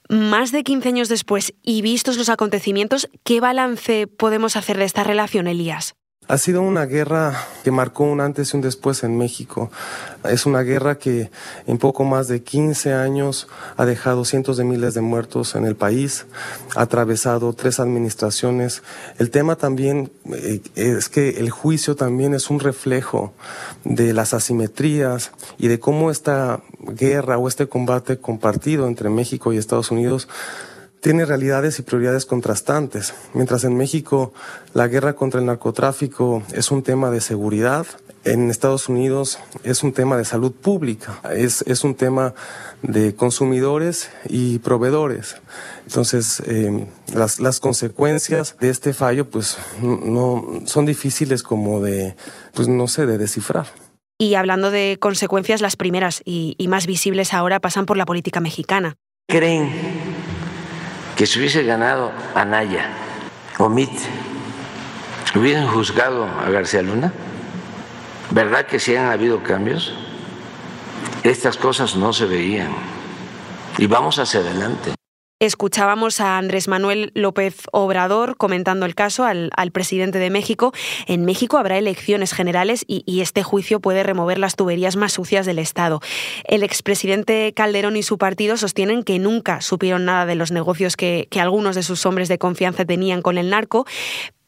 Más 0.08 0.54
de 0.54 0.64
15 0.64 0.88
años 0.88 1.10
después 1.10 1.54
y 1.62 1.82
vistos 1.82 2.16
los 2.16 2.30
acontecimientos, 2.30 3.10
¿qué 3.26 3.42
balance 3.42 4.08
podemos 4.08 4.56
hacer 4.56 4.78
de 4.78 4.86
esta 4.86 5.04
relación, 5.04 5.48
Elías? 5.48 5.96
Ha 6.30 6.38
sido 6.38 6.62
una 6.62 6.86
guerra 6.86 7.36
que 7.64 7.72
marcó 7.72 8.04
un 8.04 8.22
antes 8.22 8.54
y 8.54 8.56
un 8.56 8.62
después 8.62 9.04
en 9.04 9.18
México. 9.18 9.72
Es 10.24 10.46
una 10.46 10.62
guerra 10.62 11.00
que 11.00 11.32
en 11.66 11.80
poco 11.80 12.04
más 12.04 12.28
de 12.28 12.44
15 12.44 12.94
años 12.94 13.48
ha 13.78 13.86
dejado 13.88 14.24
cientos 14.26 14.56
de 14.58 14.64
miles 14.64 14.94
de 14.94 15.02
muertos 15.02 15.56
en 15.56 15.66
el 15.66 15.76
país, 15.76 16.28
ha 16.76 16.84
atravesado 16.84 17.54
tres 17.54 17.80
administraciones. 17.80 18.84
El 19.18 19.32
tema 19.32 19.56
también 19.56 20.12
eh, 20.32 20.62
es 20.76 21.10
que 21.10 21.30
el 21.40 21.50
juicio 21.50 21.96
también 21.96 22.36
es 22.36 22.52
un 22.52 22.60
reflejo 22.60 23.34
de 23.84 24.14
las 24.14 24.36
asimetrías 24.36 25.32
y 25.58 25.68
de 25.68 25.80
cómo 25.80 26.12
esta 26.12 26.62
guerra 26.80 27.40
o 27.40 27.48
este 27.48 27.68
combate 27.68 28.20
compartido 28.20 28.86
entre 28.86 29.10
México 29.10 29.52
y 29.52 29.58
Estados 29.58 29.90
Unidos 29.90 30.28
tiene 31.02 31.26
realidades 31.26 31.80
y 31.80 31.84
prioridades 31.84 32.26
contrastantes. 32.26 33.14
Mientras 33.34 33.64
en 33.64 33.78
México 33.78 34.34
la 34.74 34.88
guerra 34.88 35.14
contra 35.14 35.40
el 35.40 35.46
narcotráfico 35.46 36.44
es 36.54 36.72
un 36.72 36.84
tema 36.84 37.10
de 37.10 37.22
seguridad, 37.22 37.86
en 38.26 38.50
Estados 38.50 38.90
Unidos 38.90 39.40
es 39.64 39.84
un 39.84 39.94
tema 39.94 40.18
de 40.18 40.26
salud 40.26 40.52
pública, 40.52 41.22
es, 41.36 41.62
es 41.64 41.84
un 41.84 41.96
tema 41.96 42.34
de 42.82 43.16
consumidores 43.16 44.10
y 44.28 44.60
proveedores. 44.60 45.38
Entonces, 45.86 46.42
eh, 46.46 46.88
las, 47.14 47.40
las, 47.40 47.60
consecuencias 47.60 48.56
de 48.60 48.70
este 48.70 48.94
fallo, 48.94 49.30
pues, 49.30 49.58
no, 49.82 50.62
son 50.66 50.86
difíciles 50.86 51.44
como 51.44 51.82
de, 51.82 52.16
pues, 52.54 52.68
no 52.68 52.88
sé, 52.88 53.06
de 53.06 53.18
descifrar. 53.18 53.68
Y 54.18 54.36
hablando 54.36 54.70
de 54.70 54.98
consecuencias, 55.00 55.62
las 55.62 55.78
primeras 55.78 56.22
y, 56.26 56.56
y 56.58 56.68
más 56.68 56.86
visibles 56.88 57.34
ahora 57.34 57.60
pasan 57.60 57.86
por 57.86 57.98
la 57.98 58.06
política 58.06 58.42
mexicana. 58.42 58.96
¿Creen 59.28 60.09
que 61.20 61.26
si 61.26 61.38
hubiese 61.38 61.64
ganado 61.64 62.14
Anaya 62.34 62.86
o 63.58 63.68
Mit, 63.68 63.92
hubieran 65.36 65.68
juzgado 65.68 66.24
a 66.24 66.50
García 66.50 66.82
Luna? 66.82 67.12
¿Verdad 68.32 68.66
que 68.66 68.80
sí 68.80 68.96
han 68.96 69.12
habido 69.12 69.44
cambios? 69.44 69.94
Estas 71.24 71.58
cosas 71.58 71.98
no 71.98 72.14
se 72.14 72.26
veían. 72.26 72.72
Y 73.78 73.88
vamos 73.88 74.18
hacia 74.18 74.40
adelante. 74.40 74.94
Escuchábamos 75.42 76.20
a 76.20 76.38
Andrés 76.38 76.68
Manuel 76.68 77.14
López 77.16 77.64
Obrador 77.72 78.36
comentando 78.36 78.86
el 78.86 78.94
caso 78.94 79.24
al, 79.24 79.72
presidente 79.72 80.20
de 80.20 80.30
México. 80.30 80.74
En 81.08 81.24
México 81.24 81.58
habrá 81.58 81.78
elecciones 81.78 82.34
generales 82.34 82.84
y, 82.88 83.22
este 83.22 83.42
juicio 83.42 83.80
puede 83.80 84.04
remover 84.04 84.38
las 84.38 84.58
tuberías 84.58 84.98
más 84.98 85.14
sucias 85.14 85.46
del 85.46 85.60
Estado. 85.60 86.02
El 86.44 86.62
expresidente 86.62 87.54
Calderón 87.54 87.96
y 87.96 88.04
su 88.04 88.18
partido 88.18 88.58
sostienen 88.58 89.04
que 89.04 89.18
nunca 89.18 89.62
supieron 89.62 90.04
nada 90.04 90.26
de 90.26 90.36
los 90.36 90.52
negocios 90.52 90.98
que, 90.98 91.30
algunos 91.40 91.76
de 91.76 91.84
sus 91.84 92.06
hombres 92.06 92.28
de 92.28 92.38
confianza 92.38 92.84
tenían 92.84 93.22
con 93.22 93.38
el 93.38 93.50
narco, 93.50 93.86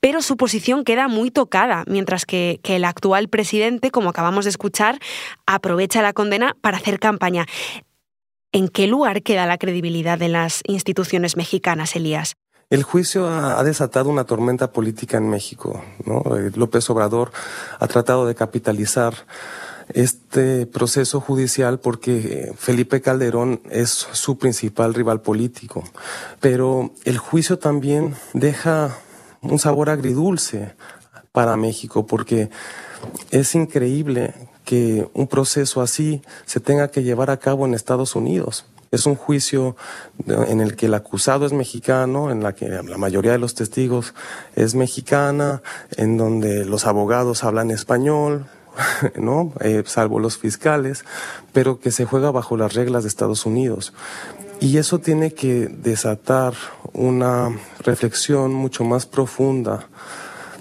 pero 0.02 0.22
su 0.22 0.36
posición 0.36 0.84
queda 0.84 1.08
muy 1.08 1.32
tocada, 1.32 1.86
mientras 1.88 2.26
que, 2.26 2.60
que, 2.64 2.76
el 2.76 2.84
actual 2.84 3.30
presidente, 3.30 3.92
como 3.92 4.10
acabamos 4.10 4.44
de 4.44 4.50
escuchar, 4.50 5.00
aprovecha 5.46 6.02
la 6.02 6.12
condena 6.12 6.58
para 6.60 6.76
hacer 6.76 7.00
campaña. 7.00 7.46
¿En 8.54 8.68
qué 8.68 8.86
lugar 8.86 9.24
queda 9.24 9.46
la 9.46 9.58
credibilidad 9.58 10.18
de 10.18 10.28
las 10.28 10.62
instituciones 10.68 11.38
mexicanas, 11.38 11.96
Elías? 11.96 12.36
El 12.70 12.84
juicio 12.84 13.28
ha, 13.30 13.64
desatado 13.64 14.10
una 14.10 14.26
tormenta 14.26 14.74
política 14.74 15.18
en 15.18 15.30
México. 15.30 15.82
Eh, 16.06 16.52
López 16.56 16.90
Obrador 16.90 17.32
ha 17.80 17.88
tratado 17.88 18.26
de 18.26 18.36
capitalizar 18.36 19.14
este 19.94 20.66
proceso 20.66 21.22
judicial 21.22 21.80
porque 21.80 22.52
Felipe 22.58 23.02
Calderón 23.02 23.62
es 23.70 23.90
su 23.90 24.38
principal 24.38 24.94
rival 24.94 25.22
político. 25.22 25.86
Pero 26.42 26.92
el 27.06 27.18
juicio 27.20 27.58
también 27.58 28.16
deja 28.34 28.98
un 29.42 29.60
sabor 29.60 29.90
agridulce 29.90 30.76
para 31.32 31.56
México 31.56 32.06
porque 32.06 32.50
es 33.32 33.56
increíble 33.56 34.34
que 34.72 35.10
un 35.14 35.28
proceso 35.28 35.82
así 35.82 36.22
se 36.46 36.62
tenga 36.62 36.92
que 36.92 37.04
llevar 37.04 37.30
a 37.30 37.36
cabo 37.36 37.66
en 37.66 37.74
Estados 37.74 38.16
Unidos. 38.16 38.64
Es 38.90 39.06
un 39.06 39.16
juicio 39.16 39.76
en 40.26 40.62
el 40.62 40.78
que 40.78 40.86
el 40.86 40.94
acusado 40.94 41.46
es 41.46 41.52
mexicano, 41.52 42.32
en 42.32 42.42
la 42.42 42.56
que 42.56 42.70
la 42.70 42.98
mayoría 42.98 43.34
de 43.34 43.38
los 43.38 43.54
testigos 43.54 44.14
es 44.56 44.74
mexicana, 44.74 45.62
en 45.98 46.16
donde 46.16 46.64
los 46.64 46.88
abogados 46.88 47.44
hablan 47.44 47.70
español, 47.70 48.46
¿no? 49.18 49.52
Eh, 49.60 49.84
salvo 49.86 50.22
los 50.22 50.38
fiscales, 50.38 51.04
pero 51.52 51.82
que 51.82 51.92
se 51.92 52.06
juega 52.06 52.32
bajo 52.32 52.56
las 52.56 52.74
reglas 52.74 53.04
de 53.04 53.10
Estados 53.10 53.46
Unidos. 53.46 53.92
Y 54.62 54.78
eso 54.78 55.00
tiene 55.00 55.34
que 55.34 55.68
desatar 55.68 56.54
una 56.94 57.50
reflexión 57.80 58.54
mucho 58.54 58.86
más 58.86 59.06
profunda 59.06 59.90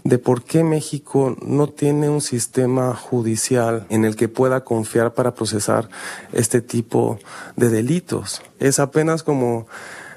de 0.05 0.19
por 0.19 0.45
qué 0.45 0.65
México 0.65 1.37
no 1.43 1.69
tiene 1.69 2.09
un 2.09 2.21
sistema 2.21 2.95
judicial 2.95 3.87
en 3.91 4.05
el 4.05 4.17
que 4.17 4.29
pueda 4.29 4.65
confiar 4.65 5.15
para 5.15 5.35
procesar 5.35 5.89
este 6.33 6.61
tipo 6.61 7.19
de 7.57 7.69
delitos. 7.69 8.43
Es 8.59 8.79
apenas 8.79 9.23
como 9.23 9.67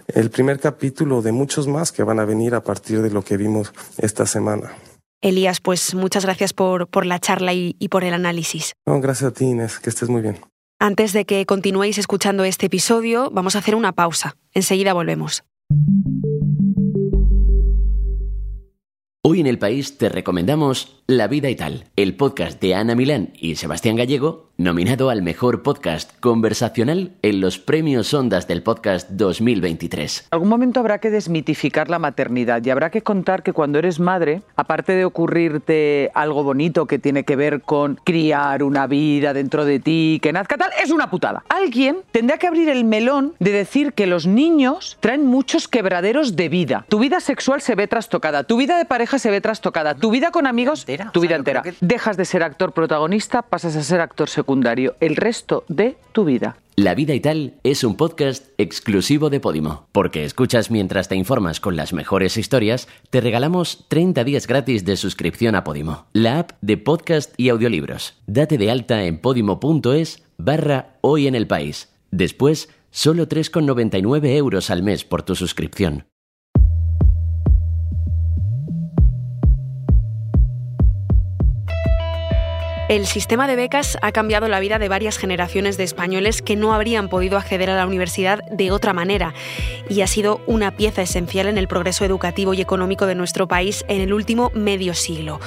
el 0.07 0.29
primer 0.29 0.59
capítulo 0.59 1.21
de 1.21 1.31
muchos 1.31 1.67
más 1.67 1.91
que 1.91 2.03
van 2.03 2.19
a 2.19 2.25
venir 2.25 2.55
a 2.55 2.63
partir 2.63 3.01
de 3.01 3.09
lo 3.09 3.23
que 3.23 3.37
vimos 3.37 3.73
esta 3.97 4.25
semana. 4.25 4.73
Elías, 5.21 5.61
pues 5.61 5.95
muchas 5.95 6.25
gracias 6.25 6.51
por, 6.51 6.87
por 6.87 7.05
la 7.05 7.19
charla 7.19 7.53
y, 7.53 7.77
y, 7.79 7.87
por 7.87 8.03
el 8.03 8.13
análisis. 8.13 8.73
No, 8.85 8.99
gracias 8.99 9.31
a 9.31 9.33
ti, 9.33 9.45
Inés, 9.45 9.79
que 9.79 9.89
estés 9.89 10.09
muy 10.09 10.21
bien. 10.21 10.37
Antes 10.79 11.13
de 11.13 11.23
que 11.23 11.45
continuéis 11.45 11.97
escuchando 11.97 12.43
este 12.43 12.65
episodio, 12.65 13.31
vamos 13.31 13.55
a 13.55 13.59
hacer 13.59 13.75
una 13.75 13.93
pausa. 13.93 14.35
Enseguida 14.53 14.91
volvemos. 14.91 15.43
Hoy 19.25 19.39
en 19.39 19.47
el 19.47 19.57
país 19.57 19.97
te 19.97 20.09
recomendamos 20.09 21.01
La 21.07 21.27
vida 21.27 21.49
y 21.49 21.55
tal, 21.57 21.83
el 21.97 22.15
podcast 22.15 22.61
de 22.61 22.75
Ana 22.75 22.95
Milán 22.95 23.33
y 23.35 23.55
Sebastián 23.55 23.97
Gallego, 23.97 24.53
nominado 24.55 25.09
al 25.09 25.21
mejor 25.21 25.63
podcast 25.63 26.17
conversacional 26.19 27.11
en 27.23 27.41
los 27.41 27.59
premios 27.59 28.13
Ondas 28.13 28.47
del 28.47 28.63
Podcast 28.63 29.09
2023. 29.09 30.19
En 30.21 30.27
algún 30.31 30.47
momento 30.47 30.79
habrá 30.79 30.99
que 30.99 31.09
desmitificar 31.09 31.89
la 31.89 31.99
maternidad 31.99 32.63
y 32.63 32.69
habrá 32.69 32.89
que 32.89 33.01
contar 33.01 33.43
que 33.43 33.51
cuando 33.51 33.79
eres 33.79 33.99
madre, 33.99 34.43
aparte 34.55 34.93
de 34.93 35.03
ocurrirte 35.03 36.11
algo 36.13 36.43
bonito 36.43 36.85
que 36.85 36.99
tiene 36.99 37.25
que 37.25 37.35
ver 37.35 37.61
con 37.61 37.99
criar 38.05 38.63
una 38.63 38.87
vida 38.87 39.33
dentro 39.33 39.65
de 39.65 39.79
ti, 39.79 40.19
que 40.21 40.31
nazca 40.31 40.55
tal, 40.55 40.71
es 40.81 40.91
una 40.91 41.09
putada. 41.09 41.43
Alguien 41.49 41.97
tendrá 42.11 42.37
que 42.37 42.47
abrir 42.47 42.69
el 42.69 42.85
melón 42.85 43.33
de 43.39 43.51
decir 43.51 43.91
que 43.91 44.07
los 44.07 44.25
niños 44.27 44.97
traen 45.01 45.25
muchos 45.25 45.67
quebraderos 45.67 46.37
de 46.37 46.47
vida. 46.47 46.85
Tu 46.87 46.99
vida 46.99 47.19
sexual 47.19 47.59
se 47.59 47.75
ve 47.75 47.87
trastocada, 47.87 48.43
tu 48.45 48.55
vida 48.55 48.77
de 48.77 48.85
pareja 48.85 49.19
se 49.19 49.31
ve 49.31 49.41
trastocada, 49.41 49.95
tu 49.95 50.11
vida 50.11 50.31
con 50.31 50.47
amigos, 50.47 50.85
tu 51.11 51.21
vida 51.21 51.35
entera. 51.35 51.63
Dejas 51.81 52.17
de 52.17 52.25
ser 52.25 52.43
actor 52.43 52.73
protagonista, 52.73 53.41
pasas 53.41 53.75
a 53.75 53.83
ser 53.83 54.01
actor 54.01 54.29
secundario 54.29 54.95
el 54.99 55.15
resto 55.15 55.63
de 55.67 55.97
tu 56.11 56.25
vida. 56.25 56.57
La 56.75 56.95
vida 56.95 57.13
y 57.13 57.19
tal 57.19 57.53
es 57.63 57.83
un 57.83 57.95
podcast 57.95 58.47
exclusivo 58.57 59.29
de 59.29 59.39
Podimo. 59.39 59.87
Porque 59.91 60.25
escuchas 60.25 60.71
mientras 60.71 61.07
te 61.07 61.15
informas 61.15 61.59
con 61.59 61.75
las 61.75 61.93
mejores 61.93 62.35
historias, 62.35 62.87
te 63.11 63.21
regalamos 63.21 63.85
30 63.89 64.23
días 64.23 64.47
gratis 64.47 64.83
de 64.83 64.97
suscripción 64.97 65.53
a 65.53 65.63
Podimo, 65.63 66.07
la 66.13 66.39
app 66.39 66.51
de 66.61 66.77
podcast 66.77 67.33
y 67.37 67.49
audiolibros. 67.49 68.15
Date 68.25 68.57
de 68.57 68.71
alta 68.71 69.03
en 69.03 69.19
podimo.es 69.19 70.23
barra 70.37 70.95
hoy 71.01 71.27
en 71.27 71.35
el 71.35 71.45
país. 71.45 71.93
Después, 72.09 72.69
solo 72.89 73.27
3,99 73.27 74.35
euros 74.35 74.71
al 74.71 74.81
mes 74.81 75.03
por 75.03 75.21
tu 75.21 75.35
suscripción. 75.35 76.05
El 82.89 83.05
sistema 83.05 83.47
de 83.47 83.55
becas 83.55 83.97
ha 84.01 84.11
cambiado 84.11 84.49
la 84.49 84.59
vida 84.59 84.77
de 84.77 84.89
varias 84.89 85.17
generaciones 85.17 85.77
de 85.77 85.85
españoles 85.85 86.41
que 86.41 86.57
no 86.57 86.73
habrían 86.73 87.07
podido 87.07 87.37
acceder 87.37 87.69
a 87.69 87.77
la 87.77 87.87
universidad 87.87 88.43
de 88.51 88.71
otra 88.71 88.91
manera 88.93 89.33
y 89.87 90.01
ha 90.01 90.07
sido 90.07 90.41
una 90.47 90.75
pieza 90.75 91.01
esencial 91.01 91.47
en 91.47 91.57
el 91.57 91.69
progreso 91.69 92.03
educativo 92.03 92.53
y 92.53 92.59
económico 92.59 93.05
de 93.05 93.15
nuestro 93.15 93.47
país 93.47 93.85
en 93.87 94.01
el 94.01 94.13
último 94.13 94.51
medio 94.53 94.93
siglo. 94.93 95.39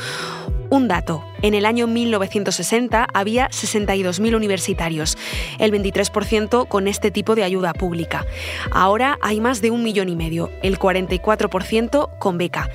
Un 0.70 0.88
dato, 0.88 1.22
en 1.46 1.54
el 1.54 1.64
año 1.64 1.86
1960 1.86 3.06
había 3.14 3.48
62.000 3.50 4.34
universitarios, 4.34 5.16
el 5.58 5.72
23% 5.72 6.66
con 6.66 6.88
este 6.88 7.12
tipo 7.12 7.36
de 7.36 7.44
ayuda 7.44 7.72
pública. 7.72 8.26
Ahora 8.72 9.18
hay 9.22 9.40
más 9.40 9.60
de 9.60 9.70
un 9.70 9.84
millón 9.84 10.08
y 10.08 10.16
medio, 10.16 10.50
el 10.62 10.78
44% 10.78 12.18
con 12.18 12.38
beca. 12.38 12.68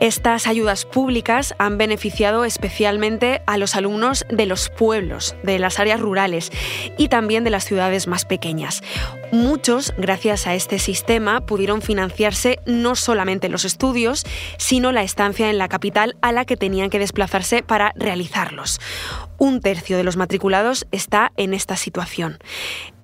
Estas 0.00 0.46
ayudas 0.46 0.84
públicas 0.84 1.54
han 1.58 1.78
beneficiado 1.78 2.44
especialmente 2.44 3.40
a 3.46 3.56
los 3.56 3.76
alumnos 3.76 4.26
de 4.28 4.46
los 4.46 4.68
pueblos, 4.68 5.34
de 5.42 5.58
las 5.58 5.78
áreas 5.78 6.00
rurales 6.00 6.50
y 6.98 7.08
también 7.08 7.44
de 7.44 7.50
las 7.50 7.64
ciudades 7.64 8.08
más 8.08 8.24
pequeñas. 8.24 8.82
Muchos, 9.30 9.94
gracias 9.96 10.46
a 10.46 10.54
este 10.54 10.78
sistema, 10.78 11.46
pudieron 11.46 11.80
financiarse 11.80 12.58
no 12.66 12.94
solamente 12.94 13.48
los 13.48 13.64
estudios, 13.64 14.24
sino 14.58 14.92
la 14.92 15.02
estancia 15.02 15.48
en 15.48 15.56
la 15.56 15.68
capital 15.68 16.16
a 16.20 16.32
la 16.32 16.44
que 16.44 16.58
tenían 16.58 16.90
que 16.90 16.98
desplazarse 16.98 17.62
para 17.62 17.92
realizarlos. 18.02 18.80
Un 19.38 19.60
tercio 19.60 19.96
de 19.96 20.04
los 20.04 20.16
matriculados 20.16 20.86
está 20.90 21.32
en 21.36 21.54
esta 21.54 21.76
situación. 21.76 22.38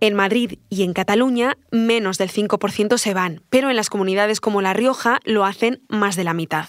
En 0.01 0.15
Madrid 0.15 0.59
y 0.69 0.83
en 0.83 0.93
Cataluña, 0.93 1.57
menos 1.71 2.19
del 2.19 2.31
5% 2.31 2.99
se 2.99 3.15
van, 3.15 3.43
pero 3.49 3.71
en 3.71 3.77
las 3.77 3.91
comunidades 3.91 4.41
como 4.41 4.63
La 4.63 4.75
Rioja 4.75 5.21
lo 5.25 5.45
hacen 5.45 5.83
más 5.89 6.17
de 6.17 6.25
la 6.25 6.35
mitad. 6.35 6.67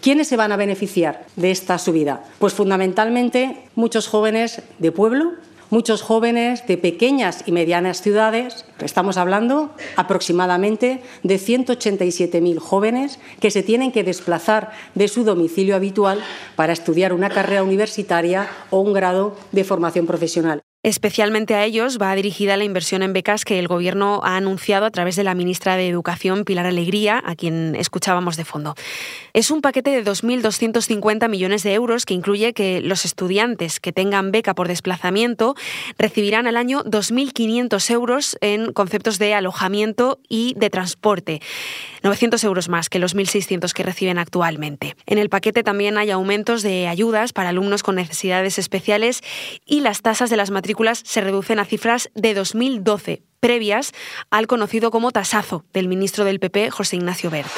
¿Quiénes 0.00 0.28
se 0.28 0.36
van 0.36 0.52
a 0.52 0.56
beneficiar 0.56 1.26
de 1.34 1.50
esta 1.50 1.76
subida? 1.78 2.22
Pues 2.38 2.54
fundamentalmente 2.54 3.64
muchos 3.74 4.06
jóvenes 4.06 4.62
de 4.78 4.92
pueblo, 4.92 5.32
muchos 5.70 6.02
jóvenes 6.02 6.66
de 6.66 6.78
pequeñas 6.78 7.44
y 7.46 7.52
medianas 7.52 8.02
ciudades. 8.02 8.64
Estamos 8.80 9.16
hablando 9.16 9.70
aproximadamente 9.96 11.02
de 11.22 11.36
187.000 11.36 12.58
jóvenes 12.58 13.18
que 13.40 13.50
se 13.50 13.62
tienen 13.62 13.92
que 13.92 14.04
desplazar 14.04 14.72
de 14.94 15.08
su 15.08 15.24
domicilio 15.24 15.76
habitual 15.76 16.20
para 16.56 16.72
estudiar 16.72 17.12
una 17.12 17.30
carrera 17.30 17.62
universitaria 17.62 18.48
o 18.70 18.80
un 18.80 18.92
grado 18.92 19.36
de 19.52 19.64
formación 19.64 20.06
profesional. 20.06 20.62
Especialmente 20.84 21.56
a 21.56 21.64
ellos 21.64 21.98
va 22.00 22.14
dirigida 22.14 22.56
la 22.56 22.62
inversión 22.62 23.02
en 23.02 23.12
becas 23.12 23.44
que 23.44 23.58
el 23.58 23.66
Gobierno 23.66 24.20
ha 24.22 24.36
anunciado 24.36 24.86
a 24.86 24.90
través 24.92 25.16
de 25.16 25.24
la 25.24 25.34
ministra 25.34 25.76
de 25.76 25.88
Educación, 25.88 26.44
Pilar 26.44 26.66
Alegría, 26.66 27.20
a 27.26 27.34
quien 27.34 27.74
escuchábamos 27.74 28.36
de 28.36 28.44
fondo. 28.44 28.76
Es 29.32 29.50
un 29.50 29.60
paquete 29.60 29.90
de 29.90 30.04
2.250 30.04 31.28
millones 31.28 31.64
de 31.64 31.74
euros 31.74 32.06
que 32.06 32.14
incluye 32.14 32.52
que 32.52 32.80
los 32.80 33.04
estudiantes 33.04 33.80
que 33.80 33.92
tengan 33.92 34.30
beca 34.30 34.54
por 34.54 34.68
desplazamiento 34.68 35.56
recibirán 35.98 36.46
al 36.46 36.56
año 36.56 36.84
2.500 36.84 37.90
euros 37.90 38.38
en 38.40 38.72
conceptos 38.72 39.18
de 39.18 39.34
alojamiento 39.34 40.20
y 40.28 40.54
de 40.56 40.70
transporte. 40.70 41.40
900 42.04 42.44
euros 42.44 42.68
más 42.68 42.88
que 42.88 43.00
los 43.00 43.16
1.600 43.16 43.72
que 43.72 43.82
reciben 43.82 44.18
actualmente. 44.18 44.94
En 45.06 45.18
el 45.18 45.28
paquete 45.28 45.64
también 45.64 45.98
hay 45.98 46.12
aumentos 46.12 46.62
de 46.62 46.86
ayudas 46.86 47.32
para 47.32 47.48
alumnos 47.48 47.82
con 47.82 47.96
necesidades 47.96 48.60
especiales 48.60 49.22
y 49.66 49.80
las 49.80 50.02
tasas 50.02 50.30
de 50.30 50.36
las 50.36 50.52
matrículas 50.68 51.00
se 51.02 51.22
reducen 51.22 51.60
a 51.60 51.64
cifras 51.64 52.10
de 52.14 52.34
2012, 52.34 53.22
previas 53.40 53.94
al 54.28 54.46
conocido 54.46 54.90
como 54.90 55.12
tasazo 55.12 55.64
del 55.72 55.88
ministro 55.88 56.26
del 56.26 56.40
PP, 56.40 56.70
José 56.70 56.96
Ignacio 56.96 57.30
Bert. 57.30 57.48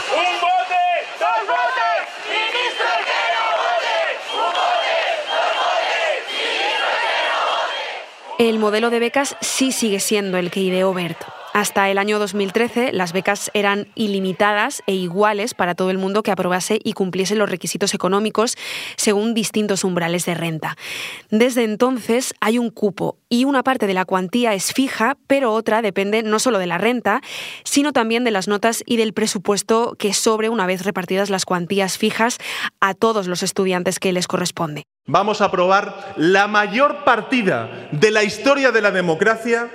El 8.39 8.61
modelo 8.61 8.91
de 8.91 9.01
becas 9.01 9.37
sí 9.41 9.73
sigue 9.73 9.99
siendo 9.99 10.39
el 10.39 10.53
que 10.53 10.61
ideó 10.61 10.95
Bert. 10.95 11.19
Hasta 11.53 11.91
el 11.91 11.99
año 11.99 12.21
2013, 12.21 12.93
las 12.93 13.13
becas 13.13 13.51
eran 13.55 13.89
ilimitadas 13.97 14.85
e 14.87 14.95
iguales 14.95 15.53
para 15.53 15.75
todo 15.75 15.91
el 15.91 15.99
mundo 15.99 16.23
que 16.23 16.31
aprobase 16.31 16.79
y 16.85 16.93
cumpliese 16.93 17.35
los 17.35 17.51
requisitos 17.51 17.93
económicos 17.93 18.57
según 18.97 19.35
distintos 19.35 19.83
umbrales 19.83 20.25
de 20.27 20.35
renta. 20.35 20.77
Desde 21.31 21.65
entonces 21.65 22.35
hay 22.41 22.59
un 22.59 22.71
cupo 22.71 23.19
y 23.29 23.47
una 23.47 23.65
parte 23.65 23.89
de 23.89 23.95
la 23.95 24.05
cuantía 24.05 24.55
es 24.55 24.73
fija, 24.73 25.17
pero 25.27 25.53
otra 25.53 25.83
depende 25.83 26.23
no 26.23 26.39
solo 26.39 26.61
de 26.61 26.69
la 26.69 26.79
renta, 26.79 27.21
sino 27.65 27.93
también 27.93 28.23
de 28.23 28.31
las 28.31 28.47
notas 28.47 28.85
y 28.87 28.97
del 28.97 29.13
presupuesto 29.13 29.97
que 29.99 30.15
sobre 30.15 30.49
una 30.49 30.67
vez 30.67 30.85
repartidas 30.85 31.31
las 31.31 31.45
cuantías 31.45 31.99
fijas 31.99 32.39
a 32.81 32.95
todos 32.95 33.27
los 33.27 33.43
estudiantes 33.43 33.99
que 33.99 34.13
les 34.13 34.29
corresponde. 34.29 34.85
Vamos 35.07 35.41
a 35.41 35.47
aprobar 35.47 36.15
la 36.17 36.47
mayor 36.47 37.03
partida 37.03 37.89
de 37.91 38.13
la 38.13 38.23
historia 38.23 38.71
de 38.71 38.83
la 38.83 38.93
democracia 38.93 39.69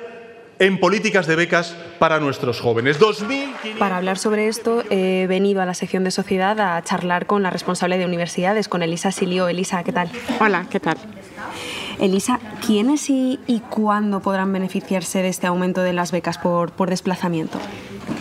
en 0.60 0.80
políticas 0.80 1.28
de 1.28 1.36
becas 1.36 1.76
para 2.00 2.20
nuestros 2.20 2.60
jóvenes. 2.60 3.00
2000... 3.00 3.78
Para 3.80 3.98
hablar 3.98 4.18
sobre 4.18 4.48
esto 4.48 4.84
he 4.90 5.28
venido 5.28 5.62
a 5.62 5.66
la 5.66 5.74
sección 5.74 6.04
de 6.04 6.12
sociedad 6.12 6.60
a 6.60 6.82
charlar 6.84 7.26
con 7.26 7.44
la 7.44 7.50
responsable 7.50 7.98
de 7.98 8.06
universidades, 8.06 8.68
con 8.68 8.84
Elisa 8.84 9.12
Silio. 9.12 9.48
Elisa, 9.48 9.84
¿qué 9.84 9.92
tal? 9.92 10.10
Hola, 10.40 10.68
¿qué 10.70 10.80
tal? 10.80 10.98
Elisa, 12.00 12.40
¿quiénes 12.66 13.10
y, 13.10 13.40
y, 13.48 13.62
cuándo 13.62 14.20
podrán 14.20 14.52
beneficiarse 14.52 15.22
de 15.22 15.30
este 15.30 15.48
aumento 15.48 15.82
de 15.82 15.94
las 15.94 16.12
becas 16.12 16.38
por, 16.38 16.72
por 16.74 16.90
desplazamiento? 16.90 17.58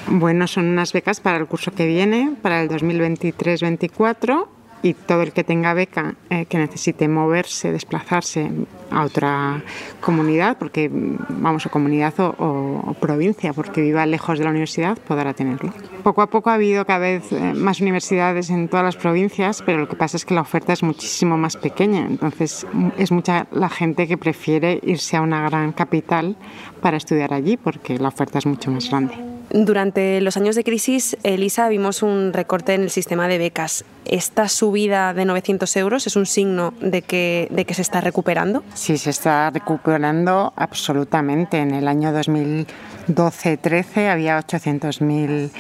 Bueno, 0.07 0.47
son 0.47 0.67
unas 0.67 0.93
becas 0.93 1.21
para 1.21 1.39
el 1.39 1.47
curso 1.47 1.73
que 1.73 1.87
viene, 1.87 2.37
para 2.41 2.63
el 2.63 2.69
2023-24 2.69 4.47
y 4.85 4.93
todo 4.93 5.23
el 5.23 5.33
que 5.33 5.45
tenga 5.45 5.73
beca 5.73 6.15
eh, 6.29 6.45
que 6.45 6.59
necesite 6.59 7.09
moverse, 7.09 7.73
desplazarse 7.73 8.51
a 8.91 9.03
otra 9.03 9.63
comunidad, 10.03 10.59
porque 10.59 10.91
vamos 10.93 11.65
a 11.65 11.71
comunidad 11.71 12.13
o, 12.19 12.95
provincia, 13.01 13.55
porque 13.55 13.81
viva 13.81 14.05
lejos 14.05 14.39
de 14.39 14.45
la 14.45 14.51
universidad, 14.51 14.99
podrá 14.99 15.33
tenerlo. 15.33 15.73
Poco 16.03 16.21
a 16.21 16.29
poco 16.29 16.51
ha 16.51 16.55
habido 16.55 16.85
cada 16.85 16.99
vez 16.99 17.33
eh, 17.33 17.55
más 17.55 17.81
universidades 17.81 18.51
en 18.51 18.69
todas 18.69 18.85
las 18.85 18.97
provincias, 18.97 19.63
pero 19.65 19.79
lo 19.79 19.89
que 19.89 19.97
pasa 19.97 20.19
es 20.19 20.27
que 20.27 20.35
la 20.35 20.43
oferta 20.43 20.75
es 20.75 20.83
muchísimo 20.83 21.39
más 21.39 21.57
pequeña, 21.57 22.01
entonces 22.07 22.67
es 22.99 23.11
mucha 23.11 23.47
la 23.53 23.71
gente 23.71 24.07
que 24.07 24.19
prefiere 24.19 24.81
irse 24.83 25.17
a 25.17 25.23
una 25.23 25.49
gran 25.49 25.73
capital 25.73 26.37
para 26.83 26.99
estudiar 26.99 27.33
allí, 27.33 27.57
porque 27.57 27.99
la 27.99 28.09
oferta 28.09 28.37
es 28.37 28.45
mucho 28.45 28.71
más 28.71 28.91
grande. 28.91 29.34
Durante 29.57 30.21
los 30.21 30.37
años 30.37 30.57
de 30.57 30.65
crisis, 30.65 31.17
Elisa, 31.23 31.69
vimos 31.69 32.03
un 32.03 32.33
recorte 32.33 32.75
en 32.75 32.83
el 32.83 32.91
sistema 32.91 33.29
de 33.29 33.39
becas. 33.39 33.85
¿Esta 34.05 34.49
subida 34.49 35.15
de 35.15 35.25
900 35.25 35.77
euros 35.77 36.09
es 36.09 36.17
un 36.17 36.27
signo 36.27 36.75
de 36.81 37.03
que, 37.03 37.67
se 37.71 37.83
está 37.83 38.01
recuperando? 38.01 38.65
Sí, 38.75 38.99
se 38.99 39.11
está 39.11 39.51
recuperando 39.51 40.53
absolutamente. 40.57 41.59
En 41.59 41.71
el 41.71 41.87
año 41.87 42.13
2012-13 42.13 44.09
había 44.09 44.41
800.000 44.41 45.51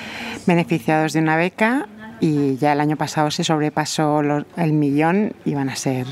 beneficiados 0.44 1.12
de 1.12 1.20
una 1.20 1.37
beca 1.37 1.87
y 2.18 2.57
ya 2.57 2.72
el 2.72 2.80
año 2.80 2.96
pasado 2.96 3.30
se 3.30 3.44
sobrepasó 3.44 4.22
el 4.57 4.72
millón 4.72 5.35
y 5.44 5.54
van 5.54 5.68
a 5.68 5.76
ser 5.76 6.09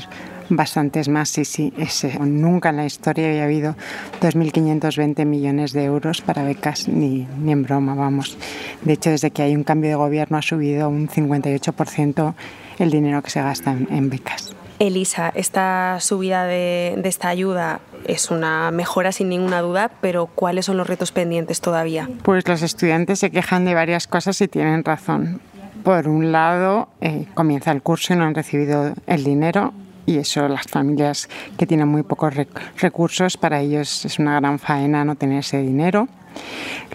bastantes 0.49 1.09
más, 1.09 1.29
sí, 1.29 1.45
sí. 1.45 1.73
Ese. 1.77 2.17
Nunca 2.19 2.69
en 2.69 2.77
la 2.77 2.85
historia 2.85 3.27
había 3.27 3.45
habido 3.45 3.75
2.520 4.21 5.25
millones 5.25 5.73
de 5.73 5.83
euros 5.83 6.21
para 6.21 6.43
becas, 6.43 6.87
ni, 6.87 7.27
ni 7.39 7.51
en 7.51 7.63
broma, 7.63 7.95
vamos. 7.95 8.37
De 8.81 8.93
hecho, 8.93 9.09
desde 9.09 9.31
que 9.31 9.41
hay 9.41 9.55
un 9.55 9.63
cambio 9.63 9.89
de 9.89 9.95
gobierno 9.95 10.37
ha 10.37 10.41
subido 10.41 10.89
un 10.89 11.07
58% 11.07 12.33
el 12.79 12.91
dinero 12.91 13.21
que 13.21 13.29
se 13.29 13.41
gasta 13.41 13.71
en, 13.71 14.09
becas. 14.09 14.53
Elisa, 14.79 15.31
esta 15.35 15.97
subida 15.99 16.45
de, 16.45 16.95
de, 16.97 17.07
esta 17.07 17.29
ayuda 17.29 17.79
es 18.05 18.31
una 18.31 18.71
mejora 18.71 19.11
sin 19.11 19.29
ninguna 19.29 19.61
duda, 19.61 19.91
pero 20.01 20.25
¿cuáles 20.25 20.65
son 20.65 20.77
los 20.77 20.87
retos 20.87 21.11
pendientes 21.11 21.61
todavía? 21.61 22.09
Pues 22.23 22.47
los 22.47 22.61
estudiantes 22.63 23.19
se 23.19 23.31
quejan 23.31 23.65
de 23.65 23.75
varias 23.75 24.07
cosas 24.07 24.41
y 24.41 24.47
tienen 24.47 24.83
razón. 24.83 25.39
Por 25.83 26.07
un 26.07 26.31
lado, 26.31 26.89
eh, 27.01 27.25
comienza 27.33 27.71
el 27.71 27.81
curso 27.81 28.13
y 28.13 28.17
no 28.17 28.23
han 28.23 28.35
recibido 28.35 28.93
el 29.05 29.23
dinero 29.23 29.73
y 30.05 30.17
eso 30.17 30.47
las 30.47 30.67
familias 30.67 31.29
que 31.57 31.65
tienen 31.65 31.87
muy 31.87 32.03
pocos 32.03 32.33
recursos, 32.79 33.37
para 33.37 33.61
ellos 33.61 34.05
es 34.05 34.19
una 34.19 34.39
gran 34.39 34.59
faena 34.59 35.05
no 35.05 35.15
tener 35.15 35.39
ese 35.39 35.61
dinero. 35.61 36.07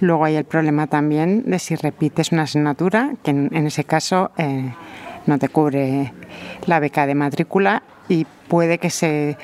Luego 0.01 0.25
hay 0.25 0.37
el 0.37 0.45
problema 0.45 0.87
también 0.87 1.49
de 1.49 1.59
si 1.59 1.77
repites 1.77 2.33
una 2.33 2.43
asignatura, 2.43 3.13
que 3.23 3.31
en, 3.31 3.67
ese 3.67 3.85
caso 3.85 4.31
eh, 4.37 4.73
no 5.27 5.39
te 5.39 5.49
cubre 5.49 6.13
la 6.67 6.81
beca 6.81 7.07
de 7.07 7.15
matrícula 7.15 7.83
y 8.09 8.27
puede 8.49 8.79
que 8.79 8.91
se 8.91 9.37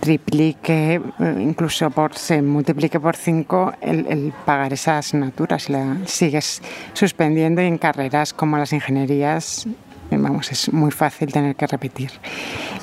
triplique, 0.00 0.94
eh, 0.94 1.00
incluso 1.38 1.88
por, 1.90 2.14
se 2.14 2.42
multiplique 2.42 2.98
por 2.98 3.14
cinco 3.14 3.72
el, 3.80 4.32
pagar 4.44 4.72
esa 4.72 4.98
asignatura 4.98 5.60
si 5.60 5.72
la 5.72 5.98
sigues 6.06 6.60
suspendiendo 6.92 7.62
y 7.62 7.66
en 7.66 7.78
carreras 7.78 8.32
como 8.32 8.58
las 8.58 8.72
ingenierías 8.72 9.68
vamos, 10.16 10.50
es 10.52 10.72
muy 10.72 10.90
fácil 10.90 11.32
tener 11.32 11.56
que 11.56 11.66
repetir. 11.66 12.10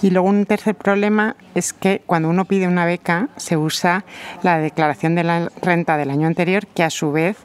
Y 0.01 0.09
luego 0.11 0.27
un 0.29 0.45
tercer 0.45 0.75
problema 0.75 1.35
es 1.55 1.73
que 1.73 2.01
cuando 2.05 2.29
uno 2.29 2.45
pide 2.45 2.67
una 2.67 2.85
beca 2.85 3.29
se 3.37 3.57
usa 3.57 4.05
la 4.43 4.59
declaración 4.59 5.15
de 5.15 5.23
la 5.23 5.51
renta 5.61 5.97
del 5.97 6.09
año 6.09 6.27
anterior, 6.27 6.67
que 6.67 6.83
a 6.83 6.89
su 6.89 7.11
vez 7.11 7.37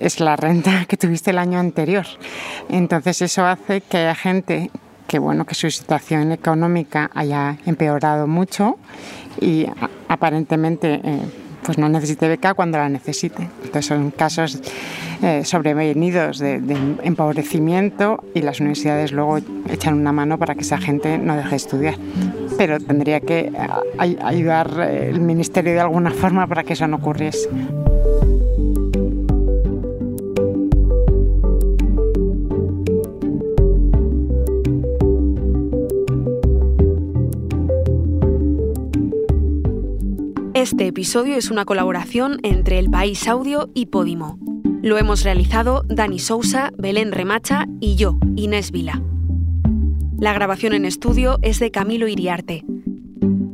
es 0.00 0.20
la 0.20 0.36
renta 0.36 0.84
que 0.88 0.96
tuviste 0.96 1.30
el 1.30 1.38
año 1.38 1.58
anterior. 1.58 2.06
Entonces 2.68 3.22
eso 3.22 3.46
hace 3.46 3.80
que 3.80 3.98
haya 3.98 4.14
gente 4.14 4.70
que 5.06 5.18
bueno 5.18 5.46
que 5.46 5.54
su 5.54 5.70
situación 5.70 6.32
económica 6.32 7.10
haya 7.14 7.56
empeorado 7.64 8.26
mucho 8.26 8.76
y 9.40 9.66
aparentemente 10.08 11.00
eh, 11.02 11.20
pues 11.62 11.78
no 11.78 11.88
necesite 11.88 12.28
beca 12.28 12.54
cuando 12.54 12.78
la 12.78 12.88
necesite. 12.88 13.48
Entonces 13.62 13.86
son 13.86 14.10
casos 14.10 14.60
eh, 15.22 15.44
sobrevenidos 15.44 16.38
de, 16.38 16.54
empobrecimiento 17.02 18.22
y 18.34 18.42
las 18.42 18.60
universidades 18.60 19.12
luego 19.12 19.38
echan 19.68 19.94
una 19.94 20.12
mano 20.12 20.38
para 20.38 20.54
que 20.54 20.60
esa 20.60 20.78
gente 20.78 21.18
no 21.18 21.36
deje 21.36 21.50
de 21.50 21.56
estudiar. 21.56 21.94
Pero 22.56 22.78
tendría 22.78 23.20
que 23.20 23.52
eh, 23.52 24.16
ayudar 24.20 24.70
eh, 24.80 25.10
el 25.10 25.20
ministerio 25.20 25.72
de 25.72 25.80
alguna 25.80 26.10
forma 26.10 26.46
para 26.46 26.64
que 26.64 26.74
eso 26.74 26.86
no 26.86 26.96
ocurriese. 26.96 27.48
Este 40.70 40.86
episodio 40.86 41.36
es 41.36 41.50
una 41.50 41.64
colaboración 41.64 42.40
entre 42.42 42.78
El 42.78 42.90
País 42.90 43.26
Audio 43.26 43.70
y 43.72 43.86
Podimo. 43.86 44.38
Lo 44.82 44.98
hemos 44.98 45.24
realizado 45.24 45.82
Dani 45.88 46.18
Sousa, 46.18 46.74
Belén 46.76 47.10
Remacha 47.10 47.66
y 47.80 47.96
yo, 47.96 48.18
Inés 48.36 48.70
Vila. 48.70 49.02
La 50.18 50.34
grabación 50.34 50.74
en 50.74 50.84
estudio 50.84 51.38
es 51.40 51.58
de 51.58 51.70
Camilo 51.70 52.06
Iriarte. 52.06 52.66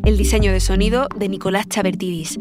El 0.05 0.19
diseño 0.19 0.51
de 0.51 0.59
sonido 0.59 1.07
de 1.17 1.29
Nicolás 1.29 1.69
Chabertidis. 1.69 2.37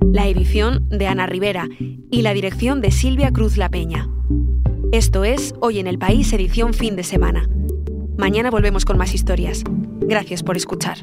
La 0.00 0.26
edición 0.26 0.88
de 0.88 1.06
Ana 1.06 1.26
Rivera 1.26 1.68
y 2.10 2.22
la 2.22 2.34
dirección 2.34 2.80
de 2.80 2.90
Silvia 2.90 3.30
Cruz 3.30 3.56
La 3.56 3.68
Peña. 3.68 4.08
Esto 4.90 5.22
es 5.22 5.54
Hoy 5.60 5.78
en 5.78 5.86
el 5.86 6.00
País, 6.00 6.32
edición 6.32 6.74
fin 6.74 6.96
de 6.96 7.04
semana. 7.04 7.48
Mañana 8.18 8.50
volvemos 8.50 8.84
con 8.84 8.98
más 8.98 9.14
historias. 9.14 9.62
Gracias 10.00 10.42
por 10.42 10.56
escuchar. 10.56 10.98